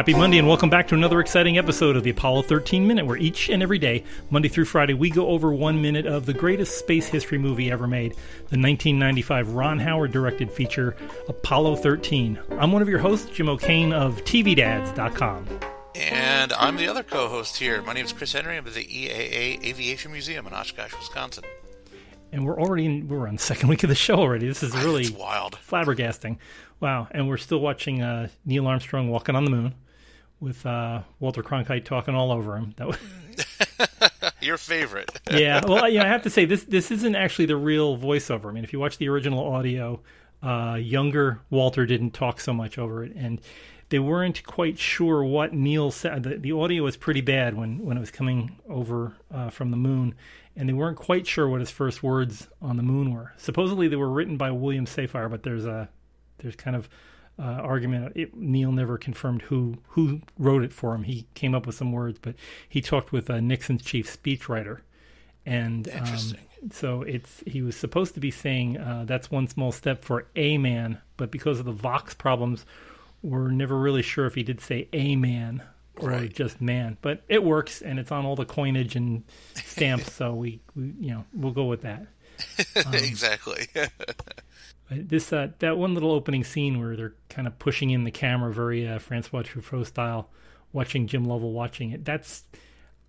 Happy 0.00 0.14
Monday, 0.14 0.38
and 0.38 0.48
welcome 0.48 0.70
back 0.70 0.88
to 0.88 0.94
another 0.94 1.20
exciting 1.20 1.58
episode 1.58 1.94
of 1.94 2.02
the 2.02 2.08
Apollo 2.08 2.44
13 2.44 2.86
Minute, 2.86 3.04
where 3.04 3.18
each 3.18 3.50
and 3.50 3.62
every 3.62 3.78
day, 3.78 4.02
Monday 4.30 4.48
through 4.48 4.64
Friday, 4.64 4.94
we 4.94 5.10
go 5.10 5.26
over 5.26 5.52
one 5.52 5.82
minute 5.82 6.06
of 6.06 6.24
the 6.24 6.32
greatest 6.32 6.78
space 6.78 7.06
history 7.06 7.36
movie 7.36 7.70
ever 7.70 7.86
made, 7.86 8.12
the 8.48 8.56
1995 8.56 9.50
Ron 9.50 9.78
Howard 9.78 10.10
directed 10.10 10.50
feature, 10.50 10.96
Apollo 11.28 11.76
13. 11.76 12.38
I'm 12.52 12.72
one 12.72 12.80
of 12.80 12.88
your 12.88 12.98
hosts, 12.98 13.28
Jim 13.28 13.50
O'Kane 13.50 13.92
of 13.92 14.24
TVDads.com. 14.24 15.46
And 15.94 16.54
I'm 16.54 16.78
the 16.78 16.88
other 16.88 17.02
co 17.02 17.28
host 17.28 17.58
here. 17.58 17.82
My 17.82 17.92
name 17.92 18.06
is 18.06 18.14
Chris 18.14 18.32
Henry. 18.32 18.56
I'm 18.56 18.66
at 18.66 18.72
the 18.72 18.86
EAA 18.86 19.62
Aviation 19.62 20.12
Museum 20.12 20.46
in 20.46 20.54
Oshkosh, 20.54 20.96
Wisconsin. 20.96 21.44
And 22.32 22.46
we're 22.46 22.58
already 22.58 22.86
in, 22.86 23.06
we're 23.06 23.28
on 23.28 23.34
the 23.34 23.42
second 23.42 23.68
week 23.68 23.82
of 23.82 23.90
the 23.90 23.94
show 23.94 24.14
already. 24.14 24.48
This 24.48 24.62
is 24.62 24.74
really 24.82 25.10
wild. 25.10 25.58
flabbergasting. 25.68 26.38
Wow. 26.80 27.06
And 27.10 27.28
we're 27.28 27.36
still 27.36 27.60
watching 27.60 28.00
uh, 28.00 28.28
Neil 28.46 28.66
Armstrong 28.66 29.10
walking 29.10 29.36
on 29.36 29.44
the 29.44 29.50
moon 29.50 29.74
with 30.40 30.64
uh, 30.66 31.02
Walter 31.18 31.42
Cronkite 31.42 31.84
talking 31.84 32.14
all 32.14 32.32
over 32.32 32.56
him. 32.56 32.74
That 32.76 32.88
was, 32.88 32.98
Your 34.40 34.56
favorite. 34.56 35.20
yeah. 35.30 35.60
Well, 35.66 35.88
you 35.88 35.98
know, 35.98 36.04
I 36.04 36.08
have 36.08 36.22
to 36.22 36.30
say 36.30 36.44
this 36.44 36.64
this 36.64 36.90
isn't 36.90 37.14
actually 37.14 37.46
the 37.46 37.56
real 37.56 37.96
voiceover. 37.98 38.46
I 38.46 38.52
mean, 38.52 38.64
if 38.64 38.72
you 38.72 38.80
watch 38.80 38.98
the 38.98 39.08
original 39.08 39.52
audio, 39.52 40.00
uh, 40.42 40.78
younger 40.80 41.40
Walter 41.50 41.86
didn't 41.86 42.12
talk 42.12 42.40
so 42.40 42.52
much 42.52 42.78
over 42.78 43.04
it, 43.04 43.12
and 43.14 43.40
they 43.90 43.98
weren't 43.98 44.44
quite 44.44 44.78
sure 44.78 45.22
what 45.24 45.52
Neil 45.52 45.90
said. 45.90 46.22
The, 46.22 46.36
the 46.36 46.52
audio 46.52 46.84
was 46.84 46.96
pretty 46.96 47.20
bad 47.20 47.54
when 47.54 47.84
when 47.84 47.96
it 47.96 48.00
was 48.00 48.10
coming 48.10 48.56
over 48.68 49.14
uh, 49.32 49.50
from 49.50 49.70
the 49.70 49.76
moon, 49.76 50.14
and 50.56 50.68
they 50.68 50.72
weren't 50.72 50.96
quite 50.96 51.26
sure 51.26 51.48
what 51.48 51.60
his 51.60 51.70
first 51.70 52.02
words 52.02 52.48
on 52.62 52.76
the 52.76 52.82
moon 52.82 53.12
were. 53.12 53.32
Supposedly, 53.36 53.88
they 53.88 53.96
were 53.96 54.10
written 54.10 54.36
by 54.36 54.50
William 54.50 54.86
Safire, 54.86 55.30
but 55.30 55.42
there's 55.42 55.66
a 55.66 55.88
there's 56.38 56.56
kind 56.56 56.76
of 56.76 56.88
uh, 57.40 57.60
argument. 57.62 58.12
It, 58.14 58.36
Neil 58.36 58.70
never 58.72 58.98
confirmed 58.98 59.42
who 59.42 59.78
who 59.88 60.20
wrote 60.38 60.62
it 60.62 60.72
for 60.72 60.94
him. 60.94 61.04
He 61.04 61.26
came 61.34 61.54
up 61.54 61.66
with 61.66 61.74
some 61.76 61.92
words, 61.92 62.18
but 62.20 62.34
he 62.68 62.80
talked 62.80 63.12
with 63.12 63.30
uh, 63.30 63.40
Nixon's 63.40 63.82
chief 63.82 64.06
speechwriter, 64.22 64.80
and 65.46 65.88
um, 65.88 66.34
so 66.70 67.02
it's 67.02 67.42
he 67.46 67.62
was 67.62 67.76
supposed 67.76 68.14
to 68.14 68.20
be 68.20 68.30
saying 68.30 68.76
uh, 68.78 69.04
that's 69.06 69.30
one 69.30 69.48
small 69.48 69.72
step 69.72 70.04
for 70.04 70.26
a 70.36 70.58
man, 70.58 70.98
but 71.16 71.30
because 71.30 71.58
of 71.58 71.64
the 71.64 71.72
Vox 71.72 72.12
problems, 72.14 72.66
we're 73.22 73.50
never 73.50 73.78
really 73.78 74.02
sure 74.02 74.26
if 74.26 74.34
he 74.34 74.42
did 74.42 74.60
say 74.60 74.88
a 74.92 75.16
man 75.16 75.62
or 75.96 76.10
Right. 76.10 76.32
just 76.32 76.60
man. 76.60 76.98
But 77.00 77.22
it 77.28 77.42
works, 77.42 77.80
and 77.82 77.98
it's 77.98 78.12
on 78.12 78.26
all 78.26 78.36
the 78.36 78.44
coinage 78.44 78.96
and 78.96 79.24
stamps, 79.54 80.12
so 80.12 80.34
we, 80.34 80.60
we 80.76 80.92
you 81.00 81.10
know 81.12 81.24
we'll 81.32 81.52
go 81.52 81.64
with 81.64 81.82
that. 81.82 82.06
exactly. 82.92 83.66
This 84.90 85.32
uh, 85.32 85.48
that 85.60 85.78
one 85.78 85.94
little 85.94 86.10
opening 86.10 86.44
scene 86.44 86.80
where 86.80 86.96
they're 86.96 87.14
kind 87.28 87.46
of 87.46 87.58
pushing 87.58 87.90
in 87.90 88.04
the 88.04 88.10
camera, 88.10 88.52
very 88.52 88.88
uh, 88.88 88.98
Francois 88.98 89.42
Truffaut 89.42 89.86
style, 89.86 90.30
watching 90.72 91.06
Jim 91.06 91.24
Lovell 91.24 91.52
watching 91.52 91.90
it. 91.90 92.04
That's, 92.04 92.44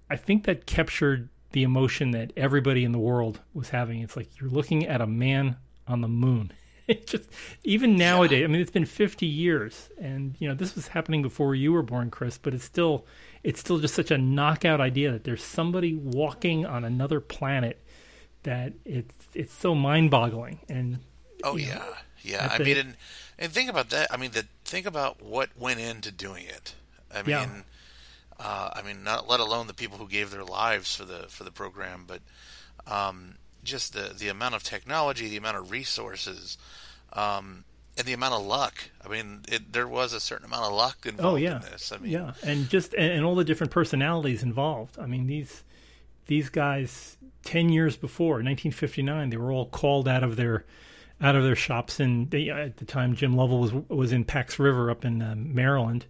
I 0.09 0.15
think 0.15 0.45
that 0.45 0.65
captured 0.65 1.29
the 1.51 1.63
emotion 1.63 2.11
that 2.11 2.31
everybody 2.37 2.83
in 2.83 2.91
the 2.91 2.99
world 2.99 3.41
was 3.53 3.69
having. 3.69 4.01
It's 4.01 4.15
like 4.15 4.39
you're 4.39 4.49
looking 4.49 4.85
at 4.85 5.01
a 5.01 5.07
man 5.07 5.57
on 5.87 6.01
the 6.01 6.07
moon. 6.07 6.53
It 6.87 7.07
just 7.07 7.29
even 7.63 7.95
nowadays. 7.95 8.43
I 8.43 8.47
mean, 8.47 8.59
it's 8.59 8.71
been 8.71 8.85
50 8.85 9.25
years, 9.25 9.89
and 9.97 10.35
you 10.39 10.49
know 10.49 10.55
this 10.55 10.75
was 10.75 10.89
happening 10.89 11.21
before 11.21 11.55
you 11.55 11.71
were 11.71 11.83
born, 11.83 12.09
Chris. 12.09 12.37
But 12.37 12.53
it's 12.53 12.65
still, 12.65 13.05
it's 13.43 13.61
still 13.61 13.77
just 13.77 13.93
such 13.93 14.11
a 14.11 14.17
knockout 14.17 14.81
idea 14.81 15.11
that 15.11 15.23
there's 15.23 15.43
somebody 15.43 15.93
walking 15.93 16.65
on 16.65 16.83
another 16.83 17.21
planet 17.21 17.81
that 18.43 18.73
it's 18.83 19.13
it's 19.33 19.53
so 19.53 19.73
mind-boggling 19.73 20.59
and 20.67 20.99
oh, 21.43 21.55
you 21.57 21.67
know, 21.67 21.73
yeah. 22.23 22.47
Yeah. 22.47 22.49
I 22.51 22.59
mean, 22.63 22.77
and, 22.77 22.95
and 23.39 23.51
think 23.51 23.69
about 23.69 23.89
that. 23.89 24.13
I 24.13 24.17
mean, 24.17 24.31
the, 24.31 24.45
think 24.65 24.85
about 24.85 25.21
what 25.21 25.49
went 25.57 25.79
into 25.79 26.11
doing 26.11 26.45
it. 26.45 26.75
I 27.13 27.17
mean, 27.23 27.29
Yeah. 27.29 27.47
uh, 28.39 28.69
I 28.75 28.81
mean, 28.83 29.03
not 29.03 29.27
let 29.27 29.39
alone 29.39 29.67
the 29.67 29.73
people 29.73 29.97
who 29.97 30.07
gave 30.07 30.29
their 30.31 30.43
lives 30.45 30.95
for 30.95 31.05
the 31.05 31.25
for 31.29 31.43
the 31.43 31.51
program, 31.51 32.05
but 32.07 32.21
um, 32.87 33.35
just 33.63 33.93
the 33.93 34.13
the 34.17 34.27
amount 34.29 34.55
of 34.55 34.63
technology, 34.63 35.27
the 35.27 35.37
amount 35.37 35.57
of 35.57 35.71
resources, 35.71 36.57
um, 37.13 37.65
and 37.97 38.07
the 38.07 38.13
amount 38.13 38.33
of 38.35 38.45
luck. 38.45 38.75
I 39.03 39.09
mean, 39.09 39.41
it, 39.47 39.73
there 39.73 39.87
was 39.87 40.13
a 40.13 40.19
certain 40.19 40.45
amount 40.45 40.65
of 40.65 40.73
luck 40.73 41.05
involved 41.05 41.33
Oh 41.33 41.35
yeah, 41.35 41.57
in 41.57 41.61
this. 41.71 41.91
I 41.91 41.97
mean, 41.97 42.11
yeah, 42.11 42.33
and 42.43 42.69
just 42.69 42.93
and, 42.93 43.11
and 43.11 43.25
all 43.25 43.35
the 43.35 43.43
different 43.43 43.71
personalities 43.71 44.43
involved. 44.43 44.97
I 44.99 45.05
mean 45.07 45.27
these 45.27 45.63
these 46.27 46.49
guys 46.49 47.17
ten 47.43 47.69
years 47.69 47.97
before 47.97 48.35
1959, 48.35 49.29
they 49.31 49.37
were 49.37 49.51
all 49.51 49.65
called 49.65 50.07
out 50.07 50.23
of 50.23 50.35
their 50.35 50.63
out 51.21 51.35
of 51.35 51.43
their 51.43 51.55
shops. 51.55 51.99
And 51.99 52.29
they, 52.31 52.49
at 52.49 52.77
the 52.77 52.85
time, 52.85 53.15
Jim 53.15 53.35
Lovell 53.35 53.59
was 53.59 53.73
was 53.89 54.11
in 54.11 54.25
Pax 54.25 54.59
River 54.59 54.89
up 54.89 55.05
in 55.05 55.21
uh, 55.21 55.35
Maryland, 55.37 56.05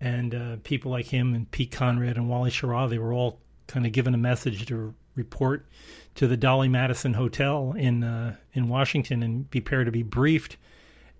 and 0.00 0.34
uh, 0.34 0.56
people 0.64 0.90
like 0.90 1.06
him 1.06 1.34
and 1.34 1.50
Pete 1.50 1.72
Conrad 1.72 2.16
and 2.16 2.28
Wally 2.28 2.50
Schirra, 2.50 2.88
they 2.88 2.98
were 2.98 3.12
all 3.12 3.40
kind 3.66 3.84
of 3.86 3.92
given 3.92 4.14
a 4.14 4.18
message 4.18 4.66
to 4.66 4.94
report 5.14 5.66
to 6.14 6.26
the 6.26 6.36
Dolly 6.36 6.68
Madison 6.68 7.14
Hotel 7.14 7.74
in 7.76 8.02
uh, 8.04 8.36
in 8.54 8.68
Washington 8.68 9.22
and 9.22 9.50
be 9.50 9.60
prepared 9.60 9.86
to 9.86 9.92
be 9.92 10.02
briefed 10.02 10.56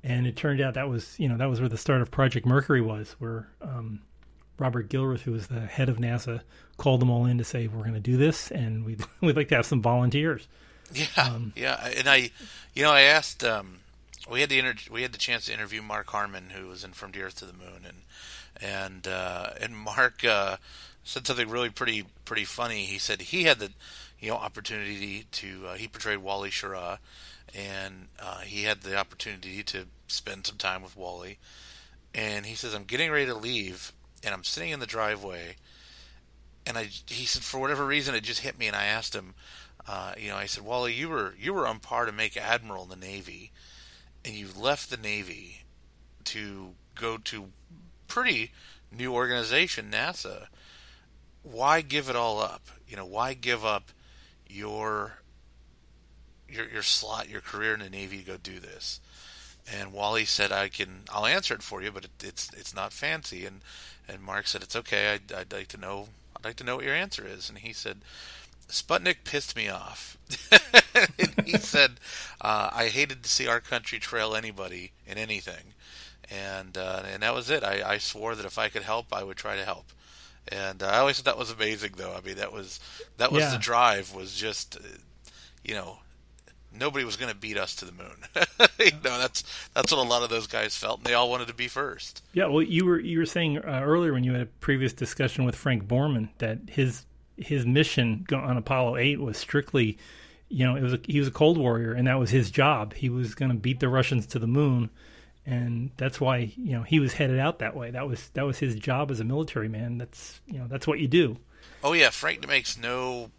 and 0.02 0.26
it 0.26 0.36
turned 0.36 0.60
out 0.60 0.74
that 0.74 0.88
was 0.88 1.18
you 1.18 1.28
know 1.28 1.36
that 1.36 1.48
was 1.48 1.60
where 1.60 1.68
the 1.68 1.76
start 1.76 2.00
of 2.00 2.10
Project 2.10 2.46
Mercury 2.46 2.80
was, 2.80 3.16
where 3.18 3.48
um, 3.60 4.00
Robert 4.58 4.88
Gilruth, 4.88 5.20
who 5.20 5.32
was 5.32 5.48
the 5.48 5.60
head 5.60 5.88
of 5.88 5.98
NASA, 5.98 6.40
called 6.76 7.00
them 7.00 7.10
all 7.10 7.26
in 7.26 7.38
to 7.38 7.44
say 7.44 7.66
we're 7.66 7.80
going 7.80 7.94
to 7.94 8.00
do 8.00 8.16
this, 8.16 8.50
and 8.50 8.84
we'd 8.84 9.02
we'd 9.20 9.36
like 9.36 9.48
to 9.48 9.56
have 9.56 9.66
some 9.66 9.82
volunteers. 9.82 10.48
Yeah, 10.92 11.06
Um, 11.16 11.52
yeah, 11.54 11.86
and 11.96 12.08
I, 12.08 12.30
you 12.74 12.82
know, 12.82 12.90
I 12.90 13.02
asked. 13.02 13.44
Um, 13.44 13.80
we 14.30 14.40
had 14.40 14.48
the 14.50 14.58
inter- 14.58 14.90
we 14.90 15.02
had 15.02 15.12
the 15.12 15.18
chance 15.18 15.46
to 15.46 15.52
interview 15.52 15.82
Mark 15.82 16.08
Harmon, 16.08 16.50
who 16.50 16.68
was 16.68 16.84
in 16.84 16.92
From 16.92 17.12
the 17.12 17.22
Earth 17.22 17.36
to 17.36 17.44
the 17.44 17.52
Moon, 17.52 17.84
and 17.86 18.02
and 18.60 19.06
uh, 19.06 19.50
and 19.60 19.76
Mark 19.76 20.24
uh, 20.24 20.56
said 21.04 21.26
something 21.26 21.48
really 21.48 21.70
pretty 21.70 22.04
pretty 22.24 22.44
funny. 22.44 22.84
He 22.84 22.98
said 22.98 23.20
he 23.20 23.44
had 23.44 23.58
the 23.58 23.70
you 24.18 24.30
know 24.30 24.36
opportunity 24.36 25.26
to 25.32 25.66
uh, 25.68 25.74
he 25.74 25.88
portrayed 25.88 26.18
Wally 26.18 26.50
Schirra, 26.50 26.98
and 27.54 28.08
uh, 28.20 28.40
he 28.40 28.64
had 28.64 28.82
the 28.82 28.96
opportunity 28.96 29.62
to 29.64 29.86
spend 30.06 30.46
some 30.46 30.56
time 30.56 30.82
with 30.82 30.96
Wally, 30.96 31.38
and 32.14 32.46
he 32.46 32.54
says 32.54 32.74
I'm 32.74 32.84
getting 32.84 33.10
ready 33.10 33.26
to 33.26 33.34
leave, 33.34 33.92
and 34.24 34.34
I'm 34.34 34.44
sitting 34.44 34.70
in 34.70 34.80
the 34.80 34.86
driveway, 34.86 35.56
and 36.66 36.76
I 36.78 36.88
he 37.06 37.26
said 37.26 37.42
for 37.42 37.58
whatever 37.58 37.84
reason 37.84 38.14
it 38.14 38.22
just 38.24 38.40
hit 38.40 38.58
me, 38.58 38.66
and 38.66 38.76
I 38.76 38.84
asked 38.86 39.14
him. 39.14 39.34
Uh, 39.88 40.12
you 40.18 40.28
know, 40.28 40.36
I 40.36 40.44
said, 40.44 40.64
Wally, 40.64 40.92
you 40.92 41.08
were 41.08 41.34
you 41.40 41.54
were 41.54 41.66
on 41.66 41.80
par 41.80 42.04
to 42.04 42.12
make 42.12 42.36
admiral 42.36 42.82
in 42.82 42.90
the 42.90 43.06
Navy, 43.06 43.52
and 44.22 44.34
you 44.34 44.48
left 44.54 44.90
the 44.90 44.98
Navy 44.98 45.62
to 46.24 46.74
go 46.94 47.16
to 47.16 47.48
pretty 48.06 48.52
new 48.92 49.14
organization, 49.14 49.90
NASA. 49.90 50.48
Why 51.42 51.80
give 51.80 52.10
it 52.10 52.16
all 52.16 52.38
up? 52.38 52.68
You 52.86 52.96
know, 52.96 53.06
why 53.06 53.32
give 53.32 53.64
up 53.64 53.90
your 54.46 55.20
your 56.46 56.68
your 56.68 56.82
slot, 56.82 57.30
your 57.30 57.40
career 57.40 57.72
in 57.72 57.80
the 57.80 57.88
Navy 57.88 58.18
to 58.18 58.24
go 58.24 58.36
do 58.36 58.60
this? 58.60 59.00
And 59.72 59.94
Wally 59.94 60.26
said, 60.26 60.52
"I 60.52 60.68
can, 60.68 61.04
I'll 61.10 61.24
answer 61.24 61.54
it 61.54 61.62
for 61.62 61.80
you, 61.82 61.90
but 61.90 62.04
it, 62.04 62.22
it's 62.22 62.52
it's 62.52 62.74
not 62.74 62.92
fancy." 62.92 63.46
And 63.46 63.62
and 64.06 64.22
Mark 64.22 64.48
said, 64.48 64.62
"It's 64.62 64.76
okay. 64.76 65.14
I'd, 65.14 65.32
I'd 65.32 65.52
like 65.52 65.68
to 65.68 65.78
know. 65.78 66.08
I'd 66.36 66.44
like 66.44 66.56
to 66.56 66.64
know 66.64 66.76
what 66.76 66.84
your 66.84 66.94
answer 66.94 67.26
is." 67.26 67.48
And 67.48 67.58
he 67.58 67.72
said, 67.72 68.02
Sputnik 68.68 69.24
pissed 69.24 69.56
me 69.56 69.68
off. 69.68 70.16
he 71.46 71.56
said, 71.58 71.92
uh, 72.40 72.70
I 72.72 72.88
hated 72.88 73.22
to 73.22 73.28
see 73.28 73.46
our 73.46 73.60
country 73.60 73.98
trail 73.98 74.34
anybody 74.34 74.92
in 75.06 75.16
anything. 75.18 75.74
And 76.30 76.76
uh, 76.76 77.02
and 77.10 77.22
that 77.22 77.34
was 77.34 77.48
it. 77.48 77.64
I, 77.64 77.82
I 77.94 77.98
swore 77.98 78.34
that 78.34 78.44
if 78.44 78.58
I 78.58 78.68
could 78.68 78.82
help, 78.82 79.06
I 79.14 79.22
would 79.22 79.38
try 79.38 79.56
to 79.56 79.64
help. 79.64 79.86
And 80.50 80.82
uh, 80.82 80.86
I 80.86 80.98
always 80.98 81.16
thought 81.16 81.24
that 81.24 81.38
was 81.38 81.50
amazing, 81.50 81.92
though. 81.96 82.12
I 82.14 82.20
mean, 82.20 82.36
that 82.36 82.52
was 82.52 82.80
that 83.16 83.32
was 83.32 83.42
Yeah. 83.44 83.50
the 83.52 83.58
drive. 83.58 84.14
Was 84.14 84.34
just, 84.34 84.76
uh, 84.76 84.80
you 85.64 85.74
know, 85.74 86.00
nobody 86.78 87.06
was 87.06 87.16
going 87.16 87.32
to 87.32 87.36
beat 87.38 87.56
us 87.56 87.74
to 87.76 87.86
the 87.86 87.92
moon. 87.92 88.24
you 88.78 88.90
know, 89.02 89.18
that's 89.18 89.42
that's 89.72 89.90
what 89.90 90.04
a 90.04 90.08
lot 90.08 90.22
of 90.22 90.28
those 90.28 90.46
guys 90.46 90.76
felt, 90.76 90.98
and 90.98 91.06
they 91.06 91.14
all 91.14 91.30
wanted 91.30 91.48
to 91.48 91.54
be 91.54 91.66
first. 91.68 92.22
Yeah, 92.34 92.46
well, 92.48 92.62
you 92.62 92.84
were 92.84 93.00
you 93.00 93.18
were 93.20 93.26
saying 93.26 93.56
uh, 93.58 93.80
earlier 93.82 94.12
when 94.12 94.24
you 94.24 94.32
had 94.32 94.42
a 94.42 94.46
previous 94.46 94.92
discussion 94.92 95.44
with 95.46 95.56
Frank 95.56 95.86
Borman 95.86 96.28
that 96.38 96.58
his 96.68 97.04
his 97.38 97.66
mission 97.66 98.26
on 98.32 98.56
Apollo 98.56 98.96
eight 98.96 99.20
was 99.20 99.36
strictly, 99.36 99.98
you 100.48 100.66
know, 100.66 100.76
it 100.76 100.82
was 100.82 100.94
a, 100.94 101.00
he 101.04 101.18
was 101.18 101.28
a 101.28 101.32
Cold 101.32 101.58
Warrior 101.58 101.92
and 101.92 102.06
that 102.06 102.18
was 102.18 102.30
his 102.30 102.50
job. 102.50 102.94
He 102.94 103.08
was 103.08 103.34
going 103.34 103.50
to 103.50 103.56
beat 103.56 103.80
the 103.80 103.88
Russians 103.88 104.26
to 104.28 104.38
the 104.38 104.46
moon, 104.46 104.90
and 105.46 105.90
that's 105.96 106.20
why 106.20 106.52
you 106.56 106.72
know 106.72 106.82
he 106.82 107.00
was 107.00 107.14
headed 107.14 107.38
out 107.38 107.60
that 107.60 107.74
way. 107.74 107.90
That 107.90 108.06
was 108.06 108.28
that 108.30 108.44
was 108.44 108.58
his 108.58 108.74
job 108.76 109.10
as 109.10 109.20
a 109.20 109.24
military 109.24 109.68
man. 109.68 109.98
That's 109.98 110.40
you 110.46 110.58
know 110.58 110.66
that's 110.68 110.86
what 110.86 110.98
you 110.98 111.08
do. 111.08 111.38
Oh 111.82 111.92
yeah, 111.92 112.10
Frank 112.10 112.46
makes 112.46 112.76
no 112.78 113.30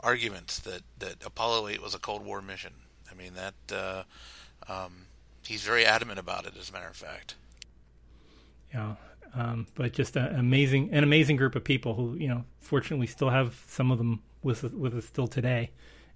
arguments 0.00 0.58
that, 0.60 0.82
that 0.98 1.24
Apollo 1.24 1.68
8 1.68 1.80
was 1.82 1.94
a 1.94 1.98
Cold 1.98 2.24
War 2.24 2.42
mission. 2.42 2.72
I 3.10 3.14
mean 3.14 3.32
that 3.34 3.54
uh, 3.74 4.02
um, 4.70 5.06
he's 5.46 5.62
very 5.62 5.84
adamant 5.86 6.18
about 6.18 6.46
it. 6.46 6.54
As 6.58 6.70
a 6.70 6.72
matter 6.72 6.88
of 6.88 6.96
fact, 6.96 7.34
Yeah, 8.72 8.94
um, 9.34 9.66
but 9.74 9.92
just 9.92 10.16
an 10.16 10.34
amazing, 10.38 10.90
an 10.92 11.04
amazing 11.04 11.36
group 11.36 11.54
of 11.54 11.64
people 11.64 11.94
who, 11.94 12.14
you 12.14 12.28
know, 12.28 12.44
fortunately 12.60 13.06
still 13.06 13.30
have 13.30 13.62
some 13.66 13.90
of 13.90 13.98
them 13.98 14.22
with 14.42 14.64
us, 14.64 14.72
with 14.72 14.94
us 14.94 15.06
still 15.06 15.26
today, 15.26 15.70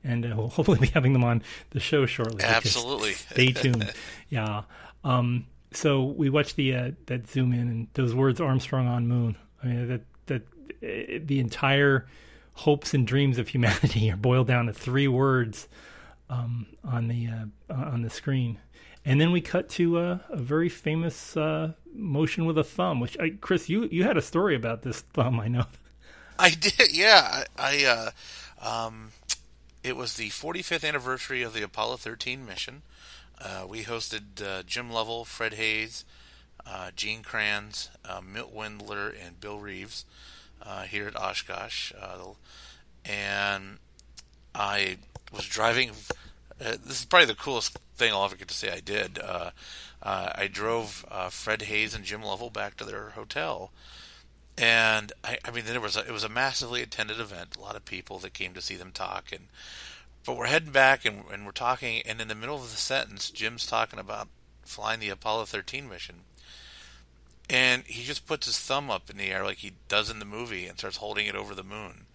and 0.04 0.24
uh, 0.24 0.34
we'll 0.36 0.48
hopefully 0.56 0.78
be 0.78 0.88
having 0.88 1.12
them 1.12 1.24
on 1.24 1.42
the 1.70 1.80
show 1.80 2.06
shortly. 2.06 2.42
Absolutely. 2.42 3.12
stay 3.14 3.52
tuned. 3.52 3.92
yeah. 4.28 4.62
Um, 5.04 5.46
so 5.72 6.04
we 6.04 6.30
watched 6.30 6.56
the 6.56 6.74
uh, 6.74 6.90
that 7.06 7.28
zoom 7.28 7.52
in 7.52 7.60
and 7.60 7.88
those 7.94 8.14
words 8.14 8.40
Armstrong 8.40 8.86
on 8.86 9.06
moon. 9.06 9.36
I 9.62 9.66
mean 9.66 9.88
that 9.88 10.00
that 10.26 10.42
uh, 10.82 11.20
the 11.24 11.40
entire 11.40 12.06
hopes 12.52 12.94
and 12.94 13.06
dreams 13.06 13.38
of 13.38 13.48
humanity 13.48 14.10
are 14.12 14.16
boiled 14.16 14.46
down 14.46 14.66
to 14.66 14.72
three 14.72 15.08
words 15.08 15.68
um, 16.28 16.66
on 16.84 17.08
the 17.08 17.28
uh, 17.28 17.74
on 17.74 18.02
the 18.02 18.10
screen. 18.10 18.58
And 19.06 19.20
then 19.20 19.30
we 19.30 19.40
cut 19.40 19.68
to 19.70 19.98
a 20.00 20.20
very 20.34 20.68
famous 20.68 21.36
uh, 21.36 21.74
motion 21.94 22.44
with 22.44 22.58
a 22.58 22.64
thumb, 22.64 22.98
which 22.98 23.16
I, 23.20 23.30
Chris, 23.40 23.68
you 23.68 23.84
you 23.84 24.02
had 24.02 24.16
a 24.16 24.22
story 24.22 24.56
about 24.56 24.82
this 24.82 25.00
thumb, 25.00 25.38
I 25.38 25.46
know. 25.46 25.66
I 26.40 26.50
did, 26.50 26.92
yeah. 26.92 27.44
I, 27.56 27.84
I 27.84 28.12
uh, 28.60 28.86
um, 28.86 29.12
it 29.84 29.96
was 29.96 30.14
the 30.14 30.30
45th 30.30 30.86
anniversary 30.86 31.42
of 31.42 31.54
the 31.54 31.62
Apollo 31.62 31.98
13 31.98 32.44
mission. 32.44 32.82
Uh, 33.40 33.64
we 33.68 33.84
hosted 33.84 34.42
uh, 34.44 34.64
Jim 34.64 34.90
Lovell, 34.90 35.24
Fred 35.24 35.54
uh, 36.66 36.90
Gene 36.96 37.22
Kranz, 37.22 37.90
uh, 38.04 38.20
Milt 38.20 38.52
Windler, 38.52 39.14
and 39.24 39.40
Bill 39.40 39.60
Reeves 39.60 40.04
uh, 40.60 40.82
here 40.82 41.06
at 41.06 41.14
Oshkosh, 41.14 41.92
and 43.04 43.78
I 44.52 44.96
was 45.32 45.44
driving. 45.44 45.92
Uh, 46.60 46.76
this 46.84 47.00
is 47.00 47.04
probably 47.04 47.26
the 47.26 47.34
coolest 47.34 47.78
thing 47.96 48.12
I'll 48.12 48.24
ever 48.24 48.36
get 48.36 48.48
to 48.48 48.54
say 48.54 48.70
I 48.70 48.80
did. 48.80 49.18
Uh, 49.18 49.50
uh, 50.02 50.30
I 50.34 50.46
drove 50.46 51.04
Fred 51.30 51.62
Haise 51.62 51.94
and 51.94 52.04
Jim 52.04 52.22
Lovell 52.22 52.50
back 52.50 52.76
to 52.76 52.84
their 52.84 53.10
hotel 53.10 53.72
and 54.58 55.12
I, 55.22 55.38
I 55.44 55.50
mean, 55.50 55.64
there 55.66 55.80
was 55.80 55.96
a, 55.96 56.00
it 56.00 56.12
was 56.12 56.24
a 56.24 56.28
massively 56.28 56.82
attended 56.82 57.20
event. 57.20 57.56
A 57.56 57.60
lot 57.60 57.76
of 57.76 57.84
people 57.84 58.18
that 58.20 58.32
came 58.32 58.54
to 58.54 58.62
see 58.62 58.76
them 58.76 58.90
talk, 58.92 59.30
and 59.32 59.48
but 60.24 60.36
we're 60.36 60.46
heading 60.46 60.72
back 60.72 61.04
and, 61.04 61.24
and 61.30 61.44
we're 61.44 61.52
talking, 61.52 62.02
and 62.02 62.20
in 62.20 62.28
the 62.28 62.34
middle 62.34 62.56
of 62.56 62.70
the 62.70 62.76
sentence, 62.76 63.30
Jim's 63.30 63.66
talking 63.66 63.98
about 63.98 64.28
flying 64.64 64.98
the 64.98 65.10
Apollo 65.10 65.46
13 65.46 65.88
mission, 65.88 66.16
and 67.50 67.84
he 67.84 68.02
just 68.02 68.26
puts 68.26 68.46
his 68.46 68.58
thumb 68.58 68.90
up 68.90 69.10
in 69.10 69.18
the 69.18 69.30
air 69.30 69.44
like 69.44 69.58
he 69.58 69.72
does 69.88 70.10
in 70.10 70.18
the 70.18 70.24
movie 70.24 70.66
and 70.66 70.78
starts 70.78 70.96
holding 70.96 71.26
it 71.26 71.36
over 71.36 71.54
the 71.54 71.62
moon. 71.62 72.06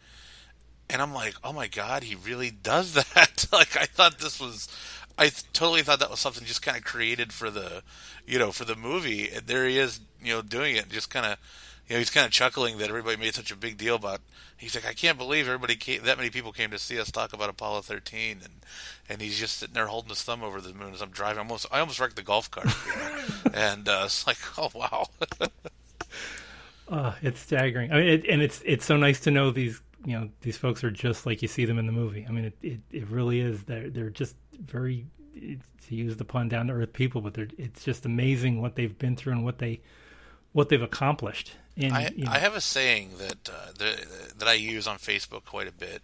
And 0.91 1.01
I'm 1.01 1.13
like, 1.13 1.35
oh 1.43 1.53
my 1.53 1.67
god, 1.67 2.03
he 2.03 2.15
really 2.15 2.51
does 2.51 2.93
that. 2.93 3.47
like 3.51 3.77
I 3.77 3.85
thought 3.85 4.19
this 4.19 4.39
was, 4.39 4.67
I 5.17 5.31
totally 5.53 5.81
thought 5.81 5.99
that 5.99 6.11
was 6.11 6.19
something 6.19 6.45
just 6.45 6.61
kind 6.61 6.77
of 6.77 6.83
created 6.83 7.31
for 7.31 7.49
the, 7.49 7.83
you 8.27 8.37
know, 8.37 8.51
for 8.51 8.65
the 8.65 8.75
movie. 8.75 9.29
And 9.29 9.47
there 9.47 9.67
he 9.67 9.77
is, 9.77 10.01
you 10.21 10.33
know, 10.33 10.41
doing 10.41 10.75
it, 10.75 10.89
just 10.89 11.09
kind 11.09 11.25
of 11.25 11.37
you 11.91 11.95
know, 11.95 11.99
he's 11.99 12.09
kind 12.09 12.25
of 12.25 12.31
chuckling 12.31 12.77
that 12.77 12.87
everybody 12.87 13.17
made 13.17 13.35
such 13.35 13.51
a 13.51 13.55
big 13.57 13.77
deal 13.77 13.95
about. 13.95 14.21
He's 14.55 14.75
like, 14.75 14.87
I 14.87 14.93
can't 14.93 15.17
believe 15.17 15.47
everybody 15.47 15.75
came, 15.75 16.03
that 16.03 16.17
many 16.17 16.29
people 16.29 16.53
came 16.53 16.71
to 16.71 16.77
see 16.77 16.97
us 16.97 17.11
talk 17.11 17.33
about 17.33 17.49
Apollo 17.49 17.81
13, 17.81 18.39
and 18.43 18.53
and 19.09 19.21
he's 19.21 19.37
just 19.37 19.57
sitting 19.57 19.73
there 19.73 19.87
holding 19.87 20.07
his 20.07 20.23
thumb 20.23 20.41
over 20.41 20.61
the 20.61 20.73
moon 20.73 20.93
as 20.93 21.01
I'm 21.01 21.09
driving. 21.09 21.39
I 21.39 21.41
almost, 21.41 21.65
I 21.69 21.81
almost 21.81 21.99
wrecked 21.99 22.15
the 22.15 22.21
golf 22.21 22.49
cart, 22.49 22.67
you 22.85 22.95
know? 22.95 23.51
and 23.53 23.89
uh, 23.89 24.03
it's 24.05 24.25
like, 24.25 24.37
oh 24.57 24.71
wow. 24.73 25.07
uh, 26.87 27.13
it's 27.21 27.41
staggering. 27.41 27.91
I 27.91 27.95
mean, 27.97 28.07
it, 28.07 28.25
and 28.25 28.41
it's 28.41 28.61
it's 28.65 28.85
so 28.85 28.95
nice 28.95 29.19
to 29.21 29.31
know 29.31 29.51
these 29.51 29.81
you 30.05 30.19
know 30.19 30.29
these 30.41 30.57
folks 30.57 30.83
are 30.83 30.91
just 30.91 31.25
like 31.25 31.41
you 31.41 31.47
see 31.47 31.65
them 31.65 31.79
in 31.79 31.85
the 31.85 31.91
movie. 31.91 32.25
I 32.27 32.31
mean, 32.31 32.45
it 32.45 32.57
it, 32.61 32.79
it 32.91 33.07
really 33.07 33.39
is. 33.39 33.63
They're 33.63 33.89
they're 33.89 34.09
just 34.09 34.35
very 34.59 35.05
to 35.33 35.95
use 35.95 36.17
the 36.17 36.25
pun 36.25 36.49
down 36.49 36.67
to 36.67 36.73
earth 36.73 36.93
people, 36.93 37.21
but 37.21 37.33
they're 37.33 37.47
it's 37.57 37.83
just 37.83 38.05
amazing 38.05 38.61
what 38.61 38.75
they've 38.75 38.97
been 38.97 39.15
through 39.15 39.33
and 39.33 39.45
what 39.45 39.59
they 39.59 39.81
what 40.53 40.69
they've 40.69 40.81
accomplished. 40.81 41.53
And, 41.77 41.93
I, 41.93 42.11
you 42.15 42.25
know. 42.25 42.31
I 42.31 42.39
have 42.39 42.55
a 42.55 42.61
saying 42.61 43.11
that 43.17 43.49
uh, 43.49 43.71
that 44.37 44.47
I 44.47 44.53
use 44.53 44.87
on 44.87 44.97
Facebook 44.97 45.45
quite 45.45 45.67
a 45.67 45.71
bit, 45.71 46.01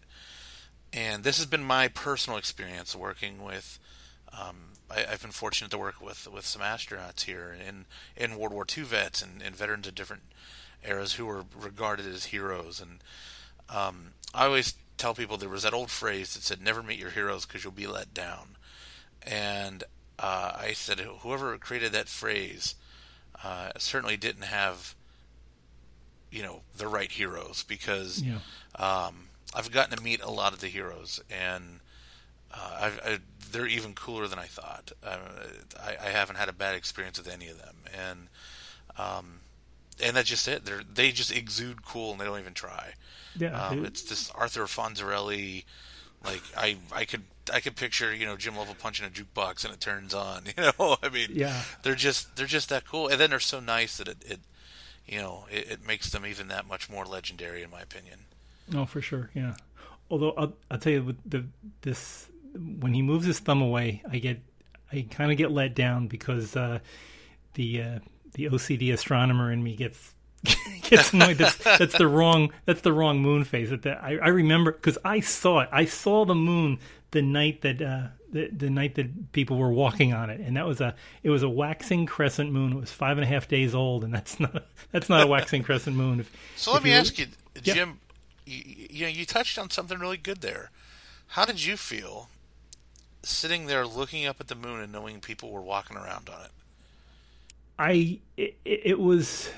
and 0.93 1.23
this 1.23 1.38
has 1.38 1.45
been 1.45 1.63
my 1.63 1.88
personal 1.88 2.38
experience 2.38 2.95
working 2.95 3.43
with. 3.43 3.79
Um, 4.31 4.73
I, 4.89 5.01
have 5.01 5.21
been 5.21 5.31
fortunate 5.31 5.71
to 5.71 5.77
work 5.77 6.01
with 6.01 6.27
with 6.31 6.45
some 6.45 6.61
astronauts 6.61 7.23
here 7.23 7.55
in 7.67 7.85
in 8.15 8.38
World 8.38 8.53
War 8.53 8.65
II 8.77 8.83
vets 8.83 9.21
and, 9.21 9.41
and 9.41 9.55
veterans 9.55 9.88
of 9.88 9.95
different 9.95 10.23
eras 10.85 11.13
who 11.13 11.25
were 11.25 11.43
regarded 11.55 12.05
as 12.05 12.25
heroes. 12.25 12.79
And 12.79 13.00
um, 13.69 14.13
I 14.33 14.45
always 14.45 14.75
tell 14.97 15.13
people 15.13 15.37
there 15.37 15.49
was 15.49 15.63
that 15.63 15.73
old 15.73 15.91
phrase 15.91 16.33
that 16.33 16.43
said, 16.43 16.61
"Never 16.61 16.83
meet 16.83 16.99
your 16.99 17.11
heroes 17.11 17.45
because 17.45 17.63
you'll 17.63 17.73
be 17.73 17.87
let 17.87 18.13
down." 18.13 18.57
And 19.23 19.83
uh, 20.19 20.53
I 20.57 20.73
said, 20.73 20.99
whoever 20.99 21.57
created 21.57 21.91
that 21.91 22.07
phrase 22.07 22.75
uh, 23.43 23.71
certainly 23.77 24.17
didn't 24.17 24.43
have 24.45 24.95
you 26.31 26.43
know 26.43 26.61
the 26.75 26.87
right 26.87 27.11
heroes 27.11 27.63
because 27.63 28.21
yeah. 28.21 28.39
um, 28.75 29.29
I've 29.55 29.71
gotten 29.71 29.95
to 29.97 30.03
meet 30.03 30.21
a 30.21 30.29
lot 30.29 30.53
of 30.53 30.59
the 30.59 30.67
heroes 30.67 31.21
and 31.29 31.79
uh, 32.53 32.89
I, 33.05 33.19
they're 33.51 33.67
even 33.67 33.93
cooler 33.93 34.27
than 34.27 34.39
I 34.39 34.45
thought. 34.45 34.91
Uh, 35.03 35.17
I, 35.79 36.07
I, 36.07 36.09
haven't 36.09 36.37
had 36.37 36.49
a 36.49 36.53
bad 36.53 36.75
experience 36.75 37.17
with 37.17 37.27
any 37.27 37.49
of 37.49 37.57
them, 37.57 37.75
and 37.93 38.27
um, 38.97 39.39
and 40.03 40.15
that's 40.15 40.29
just 40.29 40.47
it. 40.47 40.65
They 40.65 40.73
they 40.94 41.11
just 41.11 41.35
exude 41.35 41.83
cool 41.85 42.11
and 42.11 42.21
they 42.21 42.25
don't 42.25 42.39
even 42.39 42.53
try. 42.53 42.94
Yeah, 43.38 43.67
um, 43.67 43.85
it's 43.85 44.01
this 44.03 44.31
Arthur 44.31 44.63
Fonzarelli. 44.63 45.65
Like 46.25 46.41
I 46.55 46.77
I 46.91 47.05
could 47.05 47.23
I 47.53 47.59
could 47.59 47.75
picture 47.75 48.13
you 48.13 48.25
know 48.25 48.35
Jim 48.35 48.57
Lovell 48.57 48.75
punching 48.75 49.05
a 49.05 49.09
jukebox 49.09 49.63
and 49.63 49.73
it 49.73 49.79
turns 49.79 50.13
on. 50.13 50.44
You 50.57 50.71
know 50.79 50.97
I 51.03 51.09
mean 51.09 51.29
yeah 51.33 51.63
they're 51.83 51.95
just 51.95 52.35
they're 52.35 52.47
just 52.47 52.69
that 52.69 52.85
cool 52.85 53.07
and 53.07 53.19
then 53.19 53.29
they're 53.29 53.39
so 53.39 53.59
nice 53.59 53.97
that 53.97 54.07
it, 54.07 54.17
it 54.25 54.39
you 55.07 55.19
know, 55.19 55.45
it, 55.49 55.71
it, 55.71 55.88
makes 55.88 56.09
them 56.09 56.25
even 56.25 56.50
that 56.50 56.67
much 56.67 56.89
more 56.89 57.05
legendary, 57.05 57.63
in 57.63 57.71
my 57.71 57.81
opinion. 57.81 58.19
Oh, 58.75 58.85
for 58.85 59.01
sure, 59.01 59.29
yeah. 59.33 59.55
Although 60.11 60.33
I'll, 60.38 60.53
I'll 60.69 60.77
tell 60.77 60.91
you, 60.91 61.03
with 61.03 61.17
the 61.25 61.45
this 61.81 62.27
when 62.53 62.93
he 62.93 63.01
moves 63.01 63.25
his 63.25 63.39
thumb 63.39 63.61
away, 63.61 64.01
I 64.09 64.17
get 64.17 64.39
I 64.91 65.05
kind 65.09 65.31
of 65.31 65.38
get 65.38 65.51
let 65.51 65.75
down 65.75 66.07
because 66.07 66.55
uh, 66.55 66.79
the 67.53 67.81
uh, 67.81 68.00
the 68.38 68.45
OCD 68.45 68.94
astronomer 68.94 69.51
in 69.51 69.63
me 69.63 69.75
gets 69.75 70.13
gets 70.84 71.12
annoyed. 71.12 71.38
That's, 71.38 71.57
that's 71.57 71.98
the 71.98 72.07
wrong 72.07 72.54
that's 72.66 72.81
the 72.81 72.94
wrong 72.94 73.19
moon 73.19 73.44
phase. 73.44 73.72
That 73.72 73.88
I, 74.01 74.18
I 74.18 74.28
remember 74.30 74.72
because 74.72 74.98
I 75.04 75.19
saw 75.19 75.62
it. 75.62 75.69
I 75.72 75.86
saw 75.86 76.24
the 76.24 76.36
moon 76.36 76.80
the 77.12 77.22
night 77.22 77.62
that 77.62 77.81
uh, 77.81 78.07
the, 78.31 78.50
the 78.50 78.69
night 78.69 78.95
that 78.95 79.31
people 79.31 79.57
were 79.57 79.72
walking 79.72 80.13
on 80.13 80.29
it, 80.29 80.39
and 80.39 80.56
that 80.56 80.65
was 80.65 80.79
a 80.79 80.96
it 81.24 81.29
was 81.29 81.44
a 81.44 81.50
waxing 81.50 82.06
crescent 82.06 82.51
moon. 82.51 82.74
It 82.74 82.79
was 82.79 82.91
five 82.91 83.17
and 83.17 83.24
a 83.24 83.27
half 83.27 83.48
days 83.48 83.74
old, 83.74 84.03
and 84.03 84.13
that's 84.13 84.39
not 84.39 84.65
that's 84.91 85.10
not 85.10 85.24
a 85.24 85.27
waxing 85.27 85.63
crescent 85.63 85.96
moon. 85.96 86.20
If, 86.20 86.32
so 86.56 86.72
let 86.72 86.84
me 86.84 86.91
you, 86.91 86.96
ask 86.96 87.17
you, 87.17 87.27
Jim. 87.62 88.00
Yeah. 88.46 88.53
You, 88.53 88.88
you 88.89 89.01
know, 89.03 89.10
you 89.10 89.25
touched 89.25 89.60
on 89.60 89.70
something 89.70 90.00
really 90.00 90.15
good 90.15 90.39
there. 90.39 90.72
How 91.32 91.44
did 91.44 91.65
you 91.65 91.75
feel 91.75 92.29
sitting 93.24 93.65
there 93.65 93.86
looking 93.86 94.25
up 94.25 94.39
at 94.39 94.48
the 94.48 94.56
moon 94.56 94.79
and 94.79 94.91
knowing 94.94 95.20
people 95.20 95.51
were 95.51 95.62
walking 95.62 95.98
around 95.98 96.29
on 96.29 96.46
it? 96.46 96.51
I 97.79 98.19
it, 98.36 98.57
it 98.65 99.00
was 99.00 99.50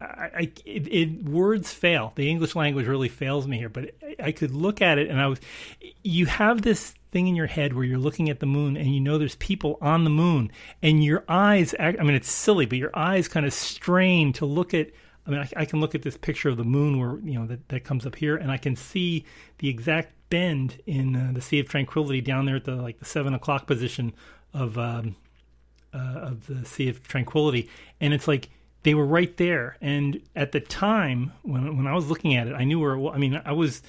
I, 0.00 0.30
I 0.34 0.52
it, 0.64 0.92
it, 0.92 1.24
words 1.24 1.72
fail. 1.72 2.12
The 2.14 2.28
English 2.28 2.54
language 2.54 2.86
really 2.86 3.08
fails 3.08 3.46
me 3.46 3.58
here, 3.58 3.68
but 3.68 3.94
I, 4.22 4.32
could 4.32 4.52
look 4.52 4.82
at 4.82 4.98
it 4.98 5.08
and 5.08 5.20
I 5.20 5.26
was. 5.26 5.40
You 6.02 6.26
have 6.26 6.62
this 6.62 6.94
thing 7.10 7.26
in 7.26 7.36
your 7.36 7.46
head 7.46 7.72
where 7.72 7.84
you're 7.84 7.98
looking 7.98 8.28
at 8.28 8.40
the 8.40 8.46
moon 8.46 8.76
and 8.76 8.92
you 8.92 9.00
know 9.00 9.18
there's 9.18 9.36
people 9.36 9.78
on 9.80 10.04
the 10.04 10.10
moon, 10.10 10.50
and 10.82 11.02
your 11.02 11.24
eyes. 11.28 11.74
act, 11.78 11.98
I 12.00 12.02
mean, 12.02 12.14
it's 12.14 12.30
silly, 12.30 12.66
but 12.66 12.78
your 12.78 12.90
eyes 12.94 13.28
kind 13.28 13.46
of 13.46 13.52
strain 13.52 14.32
to 14.34 14.46
look 14.46 14.74
at. 14.74 14.90
I 15.26 15.30
mean, 15.30 15.40
I, 15.40 15.48
I 15.56 15.64
can 15.64 15.80
look 15.80 15.94
at 15.94 16.02
this 16.02 16.18
picture 16.18 16.50
of 16.50 16.56
the 16.56 16.64
moon 16.64 16.98
where 16.98 17.18
you 17.20 17.38
know 17.38 17.46
that 17.46 17.68
that 17.68 17.84
comes 17.84 18.06
up 18.06 18.16
here, 18.16 18.36
and 18.36 18.50
I 18.50 18.58
can 18.58 18.76
see 18.76 19.24
the 19.58 19.68
exact 19.68 20.12
bend 20.28 20.80
in 20.86 21.16
uh, 21.16 21.30
the 21.32 21.40
Sea 21.40 21.60
of 21.60 21.68
Tranquility 21.68 22.20
down 22.20 22.46
there 22.46 22.56
at 22.56 22.64
the 22.64 22.76
like 22.76 22.98
the 22.98 23.04
seven 23.04 23.34
o'clock 23.34 23.66
position 23.66 24.12
of 24.52 24.78
um, 24.78 25.16
uh, 25.94 26.18
of 26.18 26.46
the 26.46 26.64
Sea 26.64 26.88
of 26.88 27.06
Tranquility, 27.06 27.70
and 28.00 28.12
it's 28.12 28.28
like 28.28 28.48
they 28.82 28.94
were 28.94 29.06
right 29.06 29.36
there. 29.36 29.76
And 29.80 30.20
at 30.36 30.52
the 30.52 30.60
time 30.60 31.32
when 31.42 31.76
when 31.76 31.86
I 31.86 31.94
was 31.94 32.08
looking 32.08 32.34
at 32.36 32.46
it, 32.48 32.54
I 32.54 32.64
knew 32.64 32.80
where. 32.80 32.98
I 33.14 33.18
mean, 33.18 33.40
I 33.44 33.52
was 33.52 33.82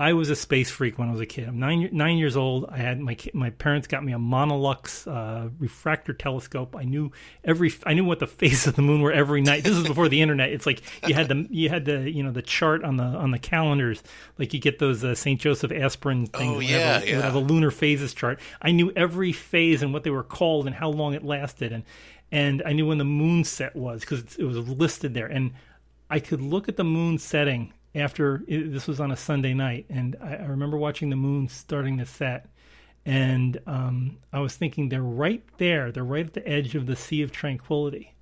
I 0.00 0.14
was 0.14 0.30
a 0.30 0.34
space 0.34 0.70
freak 0.70 0.98
when 0.98 1.08
I 1.08 1.12
was 1.12 1.20
a 1.20 1.26
kid. 1.26 1.46
I'm 1.46 1.58
nine 1.58 1.90
nine 1.92 2.16
years 2.16 2.34
old. 2.34 2.64
I 2.70 2.78
had 2.78 2.98
my 3.00 3.18
my 3.34 3.50
parents 3.50 3.86
got 3.86 4.02
me 4.02 4.14
a 4.14 4.18
Monolux 4.18 5.06
uh, 5.06 5.50
refractor 5.58 6.14
telescope. 6.14 6.74
I 6.74 6.84
knew 6.84 7.12
every 7.44 7.70
I 7.84 7.92
knew 7.92 8.06
what 8.06 8.18
the 8.18 8.26
face 8.40 8.66
of 8.66 8.76
the 8.76 8.82
moon 8.82 9.02
were 9.02 9.12
every 9.12 9.42
night. 9.42 9.62
This 9.62 9.76
is 9.76 9.86
before 9.86 10.08
the 10.08 10.22
internet. 10.22 10.52
It's 10.52 10.64
like 10.64 10.80
you 11.06 11.12
had 11.12 11.28
the 11.28 11.46
you 11.50 11.68
had 11.68 11.84
the 11.84 12.10
you 12.10 12.22
know 12.22 12.32
the 12.32 12.40
chart 12.40 12.82
on 12.82 12.96
the 12.96 13.04
on 13.04 13.30
the 13.30 13.38
calendars. 13.38 14.02
Like 14.38 14.54
you 14.54 14.58
get 14.58 14.78
those 14.78 15.04
uh, 15.04 15.14
St. 15.14 15.38
Joseph 15.38 15.70
aspirin 15.70 16.24
things. 16.28 16.56
Oh 16.56 16.60
yeah, 16.60 16.92
have 16.94 17.02
a, 17.02 17.06
yeah. 17.06 17.36
A 17.36 17.38
lunar 17.38 17.70
phases 17.70 18.14
chart. 18.14 18.40
I 18.62 18.70
knew 18.70 18.90
every 18.96 19.32
phase 19.32 19.82
and 19.82 19.92
what 19.92 20.04
they 20.04 20.10
were 20.10 20.24
called 20.24 20.64
and 20.64 20.74
how 20.74 20.88
long 20.88 21.12
it 21.12 21.22
lasted. 21.22 21.74
And 21.74 21.84
and 22.32 22.62
I 22.64 22.72
knew 22.72 22.86
when 22.86 22.96
the 22.96 23.04
moon 23.04 23.44
set 23.44 23.76
was 23.76 24.00
because 24.00 24.36
it 24.36 24.44
was 24.44 24.56
listed 24.56 25.12
there. 25.12 25.26
And 25.26 25.52
I 26.08 26.20
could 26.20 26.40
look 26.40 26.70
at 26.70 26.78
the 26.78 26.84
moon 26.84 27.18
setting 27.18 27.74
after 27.94 28.42
it, 28.46 28.72
this 28.72 28.86
was 28.86 29.00
on 29.00 29.10
a 29.10 29.16
Sunday 29.16 29.54
night, 29.54 29.86
and 29.88 30.16
I, 30.20 30.36
I, 30.36 30.46
remember 30.46 30.76
watching 30.76 31.10
the 31.10 31.16
moon 31.16 31.48
starting 31.48 31.98
to 31.98 32.06
set. 32.06 32.48
And 33.04 33.58
um, 33.66 34.18
I 34.32 34.40
was 34.40 34.56
thinking 34.56 34.88
they're 34.88 35.02
right 35.02 35.42
there. 35.56 35.90
They're 35.90 36.04
right 36.04 36.26
at 36.26 36.34
the 36.34 36.46
edge 36.46 36.74
of 36.74 36.86
the 36.86 36.96
Sea 36.96 37.22
of 37.22 37.32
Tranquility. 37.32 38.14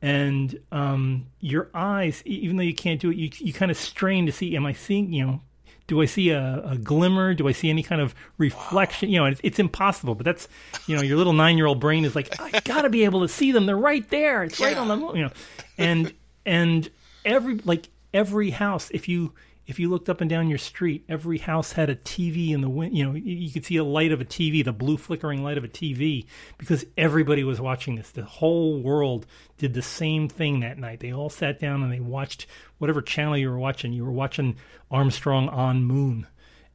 And 0.00 0.58
um, 0.70 1.26
your 1.40 1.70
eyes, 1.74 2.22
even 2.24 2.56
though 2.56 2.62
you 2.62 2.74
can't 2.74 3.00
do 3.00 3.10
it, 3.10 3.16
you 3.16 3.30
you 3.38 3.52
kind 3.52 3.70
of 3.70 3.76
strain 3.76 4.26
to 4.26 4.32
see. 4.32 4.56
Am 4.56 4.66
I 4.66 4.72
seeing? 4.72 5.12
You 5.12 5.26
know, 5.26 5.40
do 5.86 6.00
I 6.00 6.06
see 6.06 6.30
a, 6.30 6.62
a 6.64 6.76
glimmer? 6.76 7.34
Do 7.34 7.46
I 7.46 7.52
see 7.52 7.70
any 7.70 7.82
kind 7.82 8.00
of 8.00 8.14
reflection? 8.38 9.10
You 9.10 9.20
know, 9.20 9.26
it's, 9.26 9.40
it's 9.44 9.58
impossible. 9.58 10.14
But 10.14 10.24
that's 10.24 10.48
you 10.86 10.96
know, 10.96 11.02
your 11.02 11.16
little 11.16 11.32
nine 11.32 11.56
year 11.56 11.66
old 11.66 11.78
brain 11.78 12.04
is 12.04 12.16
like, 12.16 12.40
I 12.40 12.60
got 12.60 12.82
to 12.82 12.90
be 12.90 13.04
able 13.04 13.20
to 13.20 13.28
see 13.28 13.52
them. 13.52 13.66
They're 13.66 13.76
right 13.76 14.08
there. 14.10 14.42
It's 14.42 14.58
right 14.58 14.76
on 14.76 14.88
the 14.88 14.96
moon. 14.96 15.16
You 15.16 15.22
know, 15.24 15.32
and 15.78 16.12
and 16.44 16.90
every 17.24 17.58
like 17.64 17.88
every 18.12 18.50
house, 18.50 18.90
if 18.90 19.08
you 19.08 19.32
if 19.64 19.78
you 19.78 19.88
looked 19.88 20.08
up 20.08 20.20
and 20.20 20.28
down 20.28 20.48
your 20.48 20.58
street, 20.58 21.04
every 21.08 21.38
house 21.38 21.72
had 21.72 21.88
a 21.88 21.94
TV 21.94 22.50
in 22.50 22.62
the 22.62 22.68
wind. 22.68 22.96
You 22.96 23.04
know, 23.04 23.14
you 23.14 23.50
could 23.50 23.64
see 23.64 23.76
a 23.76 23.84
light 23.84 24.10
of 24.10 24.20
a 24.20 24.24
TV, 24.24 24.64
the 24.64 24.72
blue 24.72 24.96
flickering 24.96 25.44
light 25.44 25.56
of 25.56 25.62
a 25.62 25.68
TV, 25.68 26.26
because 26.58 26.84
everybody 26.96 27.44
was 27.44 27.60
watching 27.60 27.94
this. 27.94 28.10
The 28.10 28.24
whole 28.24 28.80
world 28.82 29.24
did 29.58 29.74
the 29.74 29.82
same 29.82 30.28
thing 30.28 30.60
that 30.60 30.78
night. 30.78 30.98
They 30.98 31.12
all 31.12 31.30
sat 31.30 31.60
down 31.60 31.82
and 31.82 31.92
they 31.92 32.00
watched 32.00 32.46
whatever 32.78 33.00
channel 33.00 33.36
you 33.36 33.50
were 33.50 33.58
watching. 33.58 33.92
You 33.92 34.04
were 34.04 34.10
watching 34.10 34.56
Armstrong 34.90 35.48
on 35.48 35.84
Moon, 35.84 36.26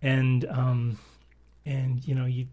and 0.01 0.45
um, 0.45 0.97
and 1.65 2.05
you 2.07 2.15
know, 2.15 2.25
you. 2.25 2.47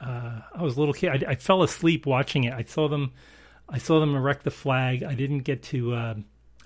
Uh, 0.00 0.40
I 0.54 0.62
was 0.62 0.76
a 0.76 0.80
little 0.80 0.94
kid. 0.94 1.24
I, 1.24 1.32
I, 1.32 1.34
fell 1.34 1.62
asleep 1.62 2.06
watching 2.06 2.44
it. 2.44 2.54
I 2.54 2.62
saw 2.62 2.88
them. 2.88 3.12
I 3.68 3.76
saw 3.76 4.00
them 4.00 4.16
erect 4.16 4.44
the 4.44 4.50
flag. 4.50 5.02
I 5.02 5.14
didn't 5.14 5.40
get 5.40 5.62
to. 5.64 5.92
Uh, 5.92 6.14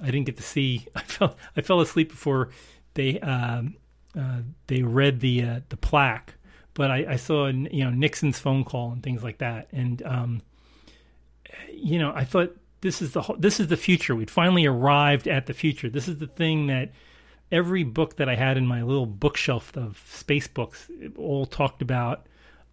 I 0.02 0.06
didn't 0.06 0.24
get 0.24 0.36
to 0.36 0.42
see. 0.42 0.86
I 0.94 1.02
fell. 1.02 1.36
I 1.56 1.60
fell 1.60 1.80
asleep 1.80 2.10
before 2.10 2.50
they 2.94 3.20
um, 3.20 3.76
uh, 4.18 4.40
they 4.66 4.82
read 4.82 5.20
the 5.20 5.42
uh, 5.42 5.60
the 5.68 5.76
plaque, 5.76 6.34
but 6.74 6.90
I, 6.90 7.06
I, 7.10 7.16
saw 7.16 7.46
you 7.46 7.84
know 7.84 7.90
Nixon's 7.90 8.38
phone 8.38 8.64
call 8.64 8.92
and 8.92 9.02
things 9.02 9.22
like 9.22 9.38
that, 9.38 9.68
and 9.72 10.02
um, 10.04 10.42
you 11.72 11.98
know 11.98 12.12
I 12.14 12.24
thought 12.24 12.56
this 12.80 13.02
is 13.02 13.12
the 13.12 13.22
this 13.38 13.58
is 13.58 13.68
the 13.68 13.76
future. 13.76 14.14
We'd 14.14 14.30
finally 14.30 14.66
arrived 14.66 15.26
at 15.26 15.46
the 15.46 15.54
future. 15.54 15.88
This 15.88 16.06
is 16.06 16.18
the 16.18 16.26
thing 16.26 16.68
that 16.68 16.92
every 17.50 17.84
book 17.84 18.16
that 18.16 18.28
I 18.28 18.34
had 18.34 18.56
in 18.56 18.66
my 18.66 18.82
little 18.82 19.06
bookshelf 19.06 19.76
of 19.76 20.02
space 20.06 20.48
books 20.48 20.90
all 21.16 21.46
talked 21.46 21.82
about 21.82 22.26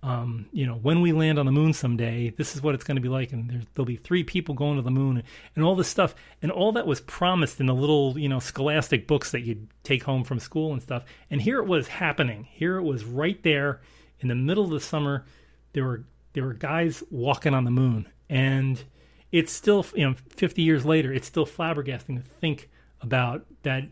um, 0.03 0.47
you 0.51 0.65
know, 0.65 0.75
when 0.75 1.01
we 1.01 1.11
land 1.11 1.37
on 1.37 1.45
the 1.45 1.51
moon 1.51 1.73
someday, 1.73 2.31
this 2.31 2.55
is 2.55 2.61
what 2.61 2.73
it's 2.73 2.83
going 2.83 2.95
to 2.95 3.01
be 3.01 3.09
like, 3.09 3.31
and 3.33 3.67
there'll 3.75 3.85
be 3.85 3.97
three 3.97 4.23
people 4.23 4.55
going 4.55 4.77
to 4.77 4.81
the 4.81 4.89
moon, 4.89 5.21
and 5.55 5.63
all 5.63 5.75
this 5.75 5.87
stuff, 5.87 6.15
and 6.41 6.51
all 6.51 6.71
that 6.71 6.87
was 6.87 7.01
promised 7.01 7.59
in 7.59 7.67
the 7.67 7.75
little, 7.75 8.17
you 8.17 8.27
know, 8.27 8.39
scholastic 8.39 9.05
books 9.07 9.31
that 9.31 9.41
you'd 9.41 9.67
take 9.83 10.03
home 10.03 10.23
from 10.23 10.39
school 10.39 10.73
and 10.73 10.81
stuff. 10.81 11.05
And 11.29 11.39
here 11.39 11.59
it 11.59 11.67
was 11.67 11.87
happening. 11.87 12.47
Here 12.51 12.77
it 12.77 12.83
was 12.83 13.05
right 13.05 13.41
there 13.43 13.81
in 14.21 14.27
the 14.27 14.35
middle 14.35 14.63
of 14.63 14.71
the 14.71 14.79
summer. 14.79 15.25
There 15.73 15.83
were 15.83 16.03
there 16.33 16.45
were 16.45 16.53
guys 16.53 17.03
walking 17.11 17.53
on 17.53 17.65
the 17.65 17.71
moon, 17.71 18.07
and 18.27 18.83
it's 19.31 19.51
still, 19.51 19.85
you 19.93 20.09
know, 20.09 20.15
50 20.29 20.63
years 20.63 20.83
later, 20.83 21.13
it's 21.13 21.27
still 21.27 21.45
flabbergasting 21.45 22.15
to 22.17 22.27
think 22.39 22.69
about 23.01 23.45
that 23.61 23.83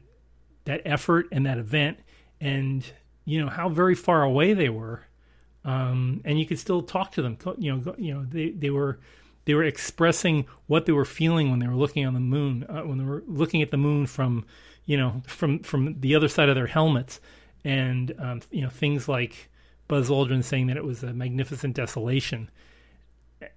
that 0.65 0.81
effort 0.85 1.27
and 1.31 1.45
that 1.45 1.59
event, 1.59 1.99
and 2.41 2.83
you 3.25 3.39
know 3.39 3.49
how 3.49 3.69
very 3.69 3.93
far 3.93 4.23
away 4.23 4.55
they 4.55 4.69
were 4.69 5.03
um, 5.69 6.21
and 6.25 6.39
you 6.39 6.47
could 6.47 6.57
still 6.57 6.81
talk 6.81 7.11
to 7.11 7.21
them. 7.21 7.37
You 7.59 7.75
know, 7.75 7.95
you 7.97 8.13
know, 8.13 8.25
they, 8.27 8.49
they 8.49 8.71
were 8.71 8.99
they 9.45 9.53
were 9.53 9.63
expressing 9.63 10.47
what 10.65 10.87
they 10.87 10.91
were 10.91 11.05
feeling 11.05 11.51
when 11.51 11.59
they 11.59 11.67
were 11.67 11.75
looking 11.75 12.07
on 12.07 12.15
the 12.15 12.19
moon, 12.19 12.65
uh, 12.67 12.81
when 12.81 12.97
they 12.97 13.03
were 13.03 13.23
looking 13.27 13.61
at 13.61 13.69
the 13.69 13.77
moon 13.77 14.07
from, 14.07 14.45
you 14.85 14.97
know, 14.97 15.21
from 15.27 15.59
from 15.59 15.99
the 15.99 16.15
other 16.15 16.27
side 16.27 16.49
of 16.49 16.55
their 16.55 16.67
helmets, 16.67 17.19
and 17.63 18.15
um, 18.17 18.41
you 18.49 18.61
know, 18.61 18.69
things 18.69 19.07
like 19.07 19.49
Buzz 19.87 20.09
Aldrin 20.09 20.43
saying 20.43 20.67
that 20.67 20.77
it 20.77 20.83
was 20.83 21.03
a 21.03 21.13
magnificent 21.13 21.75
desolation. 21.75 22.49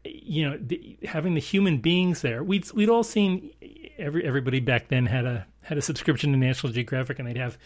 You 0.05 0.51
know, 0.51 0.59
the, 0.61 0.99
having 1.05 1.33
the 1.35 1.41
human 1.41 1.79
beings 1.79 2.21
there, 2.21 2.45
we'd 2.45 2.71
we'd 2.73 2.91
all 2.91 3.05
seen 3.05 3.53
every 3.97 4.23
everybody 4.23 4.61
back 4.61 4.89
then 4.89 5.07
had 5.07 5.25
a 5.25 5.47
had 5.63 5.79
a 5.79 5.83
subscription 5.83 6.33
to 6.33 6.37
National 6.37 6.75
Geographic, 6.75 7.19
and 7.19 7.27
they'd 7.27 7.39
have 7.39 7.57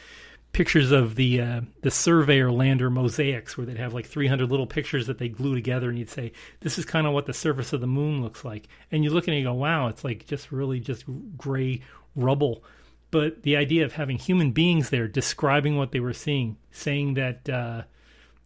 pictures 0.56 0.90
of 0.90 1.16
the 1.16 1.38
uh, 1.38 1.60
the 1.82 1.90
surveyor 1.90 2.50
lander 2.50 2.88
mosaics 2.88 3.58
where 3.58 3.66
they'd 3.66 3.76
have 3.76 3.92
like 3.92 4.06
300 4.06 4.50
little 4.50 4.66
pictures 4.66 5.06
that 5.06 5.18
they 5.18 5.28
glue 5.28 5.54
together 5.54 5.90
and 5.90 5.98
you'd 5.98 6.08
say 6.08 6.32
this 6.60 6.78
is 6.78 6.86
kind 6.86 7.06
of 7.06 7.12
what 7.12 7.26
the 7.26 7.34
surface 7.34 7.74
of 7.74 7.82
the 7.82 7.86
moon 7.86 8.22
looks 8.22 8.42
like. 8.42 8.66
And 8.90 9.04
you 9.04 9.10
look 9.10 9.28
and 9.28 9.36
you 9.36 9.44
go 9.44 9.52
wow 9.52 9.88
it's 9.88 10.02
like 10.02 10.24
just 10.26 10.50
really 10.50 10.80
just 10.80 11.04
gray 11.36 11.82
rubble. 12.14 12.64
But 13.10 13.42
the 13.42 13.54
idea 13.54 13.84
of 13.84 13.92
having 13.92 14.16
human 14.16 14.52
beings 14.52 14.88
there 14.88 15.06
describing 15.06 15.76
what 15.76 15.92
they 15.92 16.00
were 16.00 16.14
seeing 16.14 16.56
saying 16.70 17.14
that 17.14 17.46
uh, 17.50 17.82